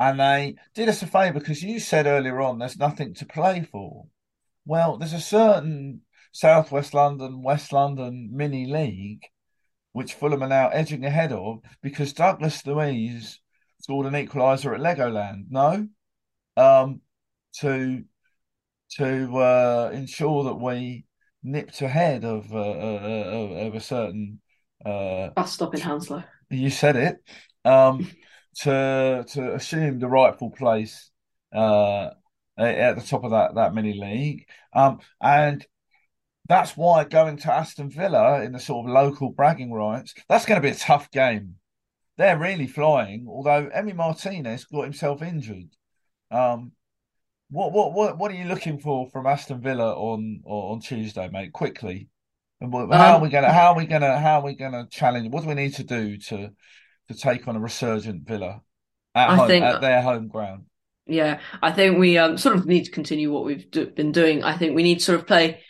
And 0.00 0.18
they 0.18 0.56
did 0.74 0.88
us 0.88 1.02
a 1.02 1.06
favour 1.06 1.38
because 1.38 1.62
you 1.62 1.78
said 1.78 2.06
earlier 2.06 2.40
on 2.40 2.58
there's 2.58 2.78
nothing 2.78 3.14
to 3.14 3.26
play 3.26 3.68
for. 3.70 4.06
Well, 4.64 4.96
there's 4.96 5.12
a 5.12 5.20
certain 5.20 6.00
Southwest 6.32 6.94
London, 6.94 7.42
West 7.42 7.72
London 7.72 8.30
mini 8.32 8.66
league, 8.66 9.26
which 9.92 10.14
Fulham 10.14 10.42
are 10.42 10.48
now 10.48 10.68
edging 10.68 11.04
ahead 11.04 11.30
of 11.32 11.60
because 11.82 12.14
Douglas 12.14 12.66
Luiz 12.66 13.40
scored 13.80 14.06
an 14.06 14.14
equaliser 14.14 14.74
at 14.74 14.80
Legoland. 14.80 15.44
No? 15.50 15.88
Um, 16.56 17.00
to 17.60 18.04
to 18.96 19.36
uh, 19.38 19.90
ensure 19.92 20.44
that 20.44 20.54
we 20.54 21.04
nipped 21.42 21.80
ahead 21.82 22.24
of 22.24 22.52
uh, 22.52 22.58
uh, 22.58 23.66
of 23.66 23.74
a 23.74 23.80
certain 23.80 24.40
uh, 24.84 25.30
bus 25.30 25.52
stop 25.52 25.74
in 25.74 25.80
Hounslow. 25.80 26.24
You 26.50 26.70
said 26.70 26.96
it. 26.96 27.16
Um, 27.64 28.10
to 28.60 29.24
to 29.28 29.54
assume 29.54 29.98
the 29.98 30.08
rightful 30.08 30.50
place 30.50 31.10
uh, 31.54 32.10
at 32.58 32.96
the 32.96 33.02
top 33.02 33.24
of 33.24 33.30
that 33.30 33.54
that 33.54 33.74
mini 33.74 33.94
league, 33.94 34.46
um, 34.74 34.98
and 35.20 35.64
that's 36.48 36.76
why 36.76 37.04
going 37.04 37.36
to 37.38 37.52
Aston 37.52 37.88
Villa 37.88 38.42
in 38.42 38.52
the 38.52 38.60
sort 38.60 38.86
of 38.86 38.92
local 38.92 39.30
bragging 39.30 39.72
rights, 39.72 40.12
that's 40.28 40.44
going 40.44 40.60
to 40.60 40.66
be 40.66 40.74
a 40.74 40.78
tough 40.78 41.10
game. 41.10 41.54
They're 42.18 42.38
really 42.38 42.66
flying, 42.66 43.26
although 43.28 43.70
Emi 43.74 43.94
Martinez 43.94 44.64
got 44.66 44.82
himself 44.82 45.22
injured. 45.22 45.70
Um, 46.32 46.72
what 47.50 47.72
what 47.72 47.92
what 47.94 48.18
what 48.18 48.30
are 48.32 48.34
you 48.34 48.46
looking 48.46 48.78
for 48.80 49.08
from 49.10 49.26
Aston 49.26 49.60
Villa 49.60 49.94
on 49.94 50.42
on 50.44 50.80
Tuesday, 50.80 51.28
mate? 51.28 51.52
Quickly, 51.52 52.08
And 52.60 52.72
how 52.92 53.16
are 53.16 53.18
Um, 53.18 53.22
we 53.22 53.30
gonna 53.30 53.52
how 53.52 53.72
are 53.72 53.76
we 53.76 53.86
gonna 53.86 54.18
how 54.20 54.40
are 54.40 54.44
we 54.44 54.54
gonna 54.54 54.86
challenge? 54.90 55.30
What 55.30 55.42
do 55.42 55.48
we 55.48 55.54
need 55.54 55.74
to 55.74 55.84
do 55.84 56.16
to 56.18 56.50
to 57.08 57.14
take 57.14 57.48
on 57.48 57.56
a 57.56 57.60
resurgent 57.60 58.26
Villa 58.26 58.62
at 59.14 59.30
I 59.30 59.36
home 59.36 59.48
think 59.48 59.64
at 59.64 59.80
their 59.80 60.02
home 60.02 60.28
ground? 60.28 60.66
Yeah, 61.06 61.40
I 61.60 61.72
think 61.72 61.98
we 61.98 62.16
um, 62.18 62.38
sort 62.38 62.56
of 62.56 62.66
need 62.66 62.84
to 62.84 62.90
continue 62.90 63.32
what 63.32 63.44
we've 63.44 63.70
do- 63.70 63.90
been 63.90 64.12
doing. 64.12 64.44
I 64.44 64.56
think 64.56 64.74
we 64.76 64.82
need 64.82 64.98
to 65.00 65.04
sort 65.04 65.20
of 65.20 65.26
play. 65.26 65.60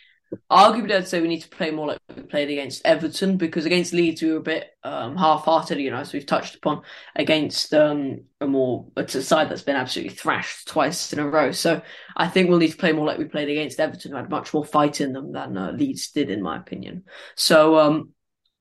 Arguably, 0.51 0.95
I'd 0.95 1.07
say 1.07 1.21
we 1.21 1.27
need 1.27 1.41
to 1.41 1.49
play 1.49 1.71
more 1.71 1.87
like 1.87 1.99
we 2.15 2.23
played 2.23 2.49
against 2.49 2.85
Everton 2.85 3.37
because 3.37 3.65
against 3.65 3.93
Leeds 3.93 4.21
we 4.21 4.31
were 4.31 4.37
a 4.37 4.41
bit 4.41 4.71
um, 4.83 5.15
half-hearted, 5.15 5.79
you 5.79 5.91
know, 5.91 5.97
as 5.97 6.13
we've 6.13 6.25
touched 6.25 6.55
upon. 6.55 6.81
Against 7.15 7.73
um, 7.73 8.21
a 8.39 8.47
more 8.47 8.85
it's 8.97 9.15
a 9.15 9.23
side 9.23 9.49
that's 9.49 9.61
been 9.61 9.75
absolutely 9.75 10.15
thrashed 10.15 10.67
twice 10.67 11.13
in 11.13 11.19
a 11.19 11.27
row. 11.27 11.51
So 11.51 11.81
I 12.15 12.27
think 12.27 12.49
we'll 12.49 12.59
need 12.59 12.71
to 12.71 12.77
play 12.77 12.91
more 12.91 13.05
like 13.05 13.17
we 13.17 13.25
played 13.25 13.49
against 13.49 13.79
Everton, 13.79 14.11
who 14.11 14.17
had 14.17 14.29
much 14.29 14.53
more 14.53 14.65
fight 14.65 15.01
in 15.01 15.13
them 15.13 15.31
than 15.31 15.57
uh, 15.57 15.71
Leeds 15.71 16.11
did, 16.11 16.29
in 16.29 16.41
my 16.41 16.57
opinion. 16.57 17.03
So 17.35 17.77
um, 17.77 18.09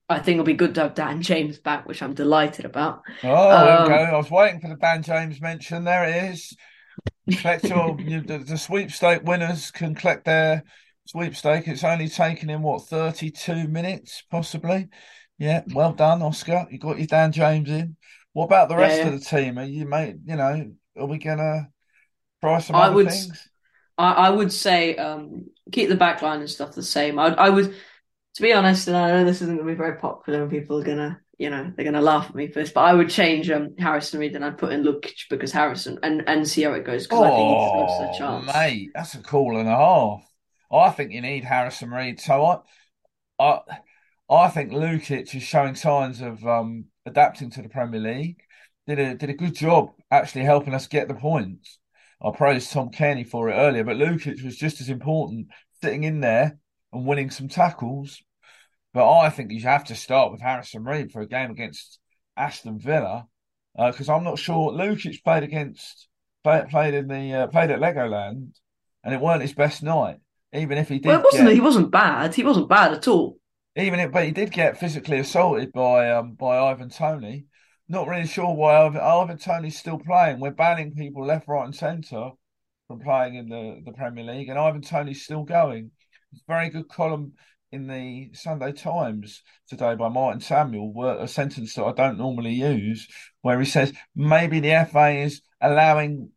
I 0.09 0.19
think 0.19 0.37
it'll 0.37 0.45
be 0.45 0.55
good 0.55 0.75
to 0.77 0.83
have 0.83 0.95
Dan 0.95 1.23
James 1.31 1.59
back, 1.59 1.87
which 1.87 2.03
I'm 2.03 2.15
delighted 2.15 2.65
about. 2.65 3.03
Oh, 3.23 3.51
Um, 3.51 3.89
go. 3.89 3.95
I 3.95 4.17
was 4.17 4.31
waiting 4.31 4.61
for 4.61 4.69
the 4.69 4.77
Dan 4.77 5.03
James 5.03 5.41
mention. 5.41 5.85
There 5.85 6.05
it 6.05 6.33
is. 6.33 6.57
Collect 7.39 7.65
your 7.65 7.97
the, 7.97 8.45
the 8.47 8.59
sweepstake 8.59 9.23
winners 9.23 9.71
can 9.71 9.95
collect 9.95 10.25
their 10.25 10.65
sweepstake. 11.07 11.69
It's 11.69 11.85
only 11.85 12.09
taken 12.09 12.51
in 12.51 12.63
what 12.63 12.83
32 12.87 13.69
minutes, 13.69 14.23
possibly. 14.31 14.89
Yeah, 15.39 15.63
well 15.73 15.93
done, 15.93 16.23
Oscar. 16.23 16.67
You 16.71 16.79
got 16.79 16.99
your 16.99 17.07
Dan 17.07 17.33
James 17.33 17.69
in. 17.71 17.97
What 18.33 18.47
about 18.47 18.69
the 18.69 18.77
rest 18.77 19.05
yeah. 19.05 19.07
of 19.07 19.13
the 19.13 19.21
team? 19.21 19.59
Are 19.59 19.65
you 19.65 19.87
mate, 19.87 20.17
you 20.25 20.37
know, 20.37 20.73
are 20.97 21.07
we 21.07 21.19
gonna 21.19 21.71
try 22.43 22.61
some 22.61 22.79
I 22.79 22.81
other 22.81 22.97
would 22.97 23.09
things? 23.11 23.49
I, 23.99 24.13
I 24.13 24.31
would 24.31 24.53
say 24.53 24.97
um, 24.97 25.47
keep 25.73 25.89
the 25.89 25.97
back 25.97 26.23
line 26.23 26.41
and 26.41 26.51
stuff 26.51 26.75
the 26.75 26.83
same. 26.83 27.19
I, 27.19 27.29
I 27.35 27.51
would, 27.51 27.75
to 28.37 28.43
be 28.43 28.53
honest, 28.53 28.89
and 28.89 28.97
I 28.97 29.11
know 29.11 29.25
this 29.25 29.43
isn't 29.43 29.57
going 29.57 29.69
to 29.69 29.73
be 29.75 29.79
very 29.79 29.99
popular, 29.99 30.43
and 30.43 30.51
people 30.51 30.81
are 30.81 30.85
gonna, 30.85 31.21
you 31.39 31.51
know, 31.51 31.73
they're 31.77 31.85
gonna 31.85 32.03
laugh 32.03 32.29
at 32.29 32.35
me 32.35 32.49
for 32.49 32.61
this, 32.61 32.73
but 32.73 32.83
I 32.83 32.95
would 32.95 33.11
change 33.11 33.51
um, 33.51 33.77
Harrison 33.79 34.21
Reed 34.21 34.37
and 34.37 34.45
I'd 34.45 34.59
put 34.59 34.73
in 34.73 34.85
Lukic 34.85 35.29
because 35.31 35.53
Harrison 35.53 35.99
and 36.03 36.25
and 36.29 36.49
see 36.49 36.63
how 36.63 36.73
it 36.75 36.87
goes 36.87 37.07
because 37.07 37.23
I 37.23 37.31
think 37.33 37.51
he 37.51 37.57
deserves 37.57 38.01
a 38.01 38.09
Oh, 38.09 38.11
chance. 38.11 38.55
mate, 38.55 38.93
that's 38.95 39.15
a 39.15 39.23
call 39.23 39.59
and 39.59 39.69
a 39.69 39.77
half. 39.77 40.32
I 40.73 40.91
think 40.91 41.13
you 41.13 41.21
need 41.21 41.45
Harrison 41.45 41.91
Reed. 41.91 42.21
So 42.21 42.45
I, 42.45 42.59
I, 43.39 43.61
I 44.31 44.49
think 44.49 44.73
Lukic 44.73 45.35
is 45.35 45.43
showing 45.43 45.75
signs 45.75 46.21
of 46.21 46.45
um, 46.47 46.87
adapting 47.05 47.51
to 47.51 47.63
the 47.63 47.69
Premier 47.69 48.01
League. 48.01 48.41
Did 48.87 48.99
a 48.99 49.15
did 49.15 49.31
a 49.31 49.35
good 49.35 49.55
job 49.55 49.93
actually 50.11 50.45
helping 50.45 50.75
us 50.75 50.89
get 50.89 51.09
the 51.09 51.15
points. 51.15 51.79
I 52.25 52.31
praised 52.31 52.73
Tom 52.73 52.91
Cairney 52.91 53.27
for 53.27 53.49
it 53.49 53.55
earlier, 53.55 53.85
but 53.85 53.97
Lukic 53.97 54.43
was 54.45 54.57
just 54.57 54.81
as 54.81 54.89
important, 54.89 55.49
sitting 55.83 56.05
in 56.05 56.21
there 56.21 56.59
and 56.93 57.07
winning 57.07 57.31
some 57.31 57.49
tackles. 57.49 58.23
But 58.95 59.11
I 59.11 59.31
think 59.31 59.51
you 59.53 59.61
have 59.63 59.85
to 59.85 59.95
start 59.95 60.33
with 60.33 60.41
Harrison 60.41 60.85
Reed 60.85 61.13
for 61.13 61.21
a 61.21 61.29
game 61.29 61.51
against 61.51 61.99
Aston 62.37 62.79
Villa, 62.79 63.27
because 63.77 64.09
I'm 64.09 64.25
not 64.25 64.39
sure 64.39 64.73
Lukic 64.73 65.23
played 65.23 65.43
against 65.43 66.09
play, 66.45 66.65
played 66.69 66.95
in 66.95 67.09
the 67.09 67.35
uh, 67.35 67.47
played 67.49 67.71
at 67.71 67.81
Legoland, 67.81 68.53
and 69.05 69.15
it 69.15 69.21
weren't 69.21 69.43
his 69.43 69.55
best 69.55 69.83
night. 69.83 70.19
Even 70.55 70.79
if 70.79 70.89
he 70.89 71.01
Well, 71.03 71.19
did 71.19 71.21
it 71.21 71.25
wasn't. 71.25 71.49
get 71.49 71.55
He 71.55 71.61
wasn't 71.61 71.91
bad. 71.91 72.35
He 72.35 72.45
wasn't 72.45 72.69
bad 72.69 72.93
at 72.93 73.09
all. 73.09 73.39
even 73.77 74.01
if, 74.01 74.13
but 74.13 74.25
he 74.25 74.31
did 74.31 74.53
get 74.53 74.79
physically 74.79 75.19
assaulted 75.19 75.73
by 75.73 76.11
um 76.11 76.35
by 76.35 76.59
Ivan 76.59 76.91
Toney. 76.91 77.47
Not 77.89 78.07
really 78.09 78.27
sure 78.27 78.55
why 78.55 78.77
Ivan, 78.77 79.01
Ivan 79.01 79.39
Toney's 79.39 79.79
still 79.79 79.99
playing. 79.99 80.41
We're 80.41 80.51
banning 80.51 80.95
people 80.95 81.25
left, 81.27 81.49
right, 81.49 81.65
and 81.65 81.75
centre 81.75 82.31
from 82.89 83.01
playing 83.01 83.35
in 83.35 83.49
the, 83.49 83.83
the 83.85 83.93
Premier 83.93 84.25
League, 84.25 84.49
and 84.49 84.59
Ivan 84.59 84.83
Toney's 84.83 85.23
still 85.25 85.45
going. 85.45 85.91
Very 86.49 86.71
good 86.71 86.89
column 86.89 87.33
in 87.71 87.87
the 87.87 88.31
Sunday 88.35 88.73
Times 88.73 89.43
today 89.69 89.95
by 89.95 90.09
Martin 90.09 90.41
Samuel, 90.41 90.93
a 91.21 91.27
sentence 91.29 91.75
that 91.75 91.85
I 91.85 91.93
don't 91.93 92.19
normally 92.19 92.53
use, 92.53 93.09
where 93.41 93.59
he 93.59 93.65
says 93.67 93.93
maybe 94.15 94.61
the 94.61 94.87
FA 94.91 95.11
is 95.11 95.41
allowing 95.61 96.31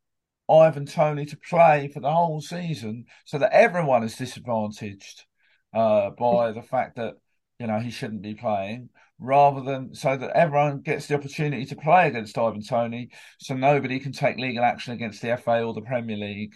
Ivan 0.50 0.86
Toney 0.86 1.26
to 1.26 1.38
play 1.38 1.90
for 1.94 2.00
the 2.00 2.12
whole 2.12 2.42
season 2.42 3.06
so 3.26 3.38
that 3.38 3.54
everyone 3.54 4.04
is 4.04 4.16
disadvantaged 4.16 5.26
uh, 5.74 6.12
by 6.12 6.52
the 6.52 6.62
fact 6.62 6.98
that 6.98 7.16
you 7.60 7.68
know 7.68 7.80
he 7.80 7.90
shouldn't 7.92 8.22
be 8.22 8.36
playing, 8.36 8.90
rather 9.20 9.62
than 9.62 9.96
so 9.96 10.16
that 10.16 10.32
everyone 10.36 10.82
gets 10.82 11.08
the 11.08 11.16
opportunity 11.16 11.66
to 11.66 11.76
play 11.76 12.08
against 12.08 12.38
Ivan 12.38 12.62
Toney, 12.62 13.10
so 13.40 13.56
nobody 13.56 14.00
can 14.00 14.12
take 14.12 14.38
legal 14.38 14.64
action 14.64 14.94
against 14.94 15.22
the 15.22 15.38
FA 15.38 15.64
or 15.64 15.74
the 15.74 15.82
Premier 15.82 16.18
League, 16.18 16.56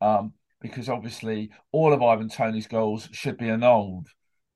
um, 0.00 0.32
because 0.60 0.88
obviously 0.88 1.50
all 1.72 1.92
of 1.92 2.02
Ivan 2.02 2.28
Toney's 2.28 2.66
goals 2.66 3.08
should 3.12 3.38
be 3.38 3.48
annulled, 3.48 4.08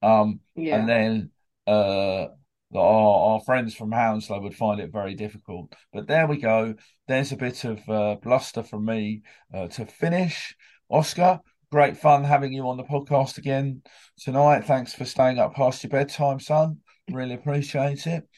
um, 0.03 0.41
Yeah. 0.55 0.79
and 0.79 0.89
then 0.89 1.31
uh, 1.67 2.27
our, 2.75 3.33
our 3.33 3.41
friends 3.41 3.75
from 3.75 3.93
Hounslow 3.93 4.41
would 4.41 4.55
find 4.55 4.81
it 4.81 4.93
very 4.93 5.15
difficult. 5.15 5.73
But 5.93 6.07
there 6.07 6.27
we 6.27 6.39
go. 6.39 6.75
There's 7.09 7.33
a 7.33 7.37
bit 7.37 7.65
of 7.65 7.89
uh, 7.89 8.17
bluster 8.23 8.63
from 8.63 8.85
me 8.85 9.23
uh, 9.55 9.69
to 9.69 9.87
finish. 9.87 10.57
Oscar, 10.89 11.41
great 11.71 11.97
fun 11.97 12.25
having 12.25 12.53
you 12.53 12.69
on 12.69 12.77
the 12.77 12.85
podcast 12.85 13.39
again 13.39 13.83
tonight. 14.19 14.65
Thanks 14.65 14.95
for 14.95 15.05
staying 15.05 15.39
up 15.39 15.55
past 15.55 15.83
your 15.83 15.91
bedtime, 15.91 16.41
son. 16.41 16.79
Really 17.11 17.35
appreciate 17.35 18.07
it. 18.07 18.29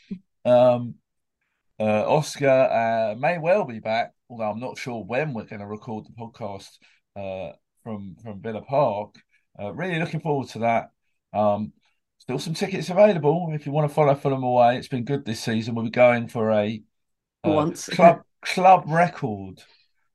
Um, 0.44 0.94
uh, 1.80 2.04
Oscar 2.06 2.48
uh, 2.48 3.14
may 3.18 3.38
well 3.38 3.64
be 3.64 3.80
back, 3.80 4.12
although 4.28 4.50
I'm 4.50 4.60
not 4.60 4.78
sure 4.78 5.04
when 5.04 5.32
we're 5.32 5.44
going 5.44 5.60
to 5.60 5.66
record 5.66 6.04
the 6.06 6.12
podcast 6.12 6.68
uh, 7.16 7.54
from 7.82 8.16
from 8.22 8.40
Villa 8.40 8.62
Park. 8.62 9.14
Uh, 9.60 9.72
really 9.72 9.98
looking 9.98 10.20
forward 10.20 10.48
to 10.50 10.60
that. 10.60 10.90
Um, 11.32 11.72
still 12.28 12.38
some 12.38 12.52
tickets 12.52 12.90
available 12.90 13.48
if 13.54 13.64
you 13.64 13.72
want 13.72 13.88
to 13.88 13.94
follow 13.94 14.14
Fulham 14.14 14.42
away. 14.42 14.76
It's 14.76 14.86
been 14.86 15.06
good 15.06 15.24
this 15.24 15.40
season. 15.40 15.74
We'll 15.74 15.86
be 15.86 15.90
going 15.90 16.28
for 16.28 16.50
a 16.50 16.82
uh, 17.42 17.50
once. 17.50 17.86
club 17.88 18.20
club 18.42 18.84
record 18.86 19.62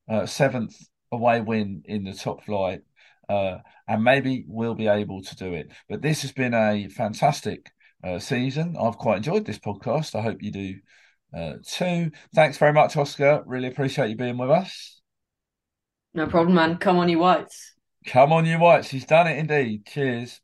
uh, 0.07 0.27
seventh 0.27 0.75
away 1.11 1.41
win 1.41 1.81
in 1.85 2.03
the 2.03 2.13
top 2.13 2.45
flight, 2.45 2.81
uh, 3.29 3.57
and 3.87 4.03
maybe 4.03 4.45
we'll 4.47 4.75
be 4.75 4.85
able 4.85 5.23
to 5.23 5.35
do 5.35 5.53
it. 5.53 5.71
But 5.89 6.03
this 6.03 6.21
has 6.21 6.31
been 6.31 6.53
a 6.53 6.87
fantastic 6.89 7.71
uh, 8.03 8.19
season. 8.19 8.75
I've 8.79 8.99
quite 8.99 9.17
enjoyed 9.17 9.45
this 9.47 9.57
podcast. 9.57 10.13
I 10.13 10.21
hope 10.21 10.43
you 10.43 10.51
do 10.51 10.75
uh, 11.35 11.53
too. 11.65 12.11
Thanks 12.35 12.59
very 12.59 12.73
much, 12.73 12.95
Oscar. 12.95 13.41
Really 13.47 13.69
appreciate 13.69 14.11
you 14.11 14.15
being 14.15 14.37
with 14.37 14.51
us. 14.51 15.01
No 16.13 16.27
problem, 16.27 16.53
man. 16.53 16.77
Come 16.77 16.97
on, 16.97 17.09
you 17.09 17.17
whites. 17.17 17.73
Come 18.05 18.31
on, 18.31 18.45
you 18.45 18.59
whites. 18.59 18.89
He's 18.91 19.05
done 19.05 19.25
it 19.25 19.39
indeed. 19.39 19.87
Cheers. 19.87 20.42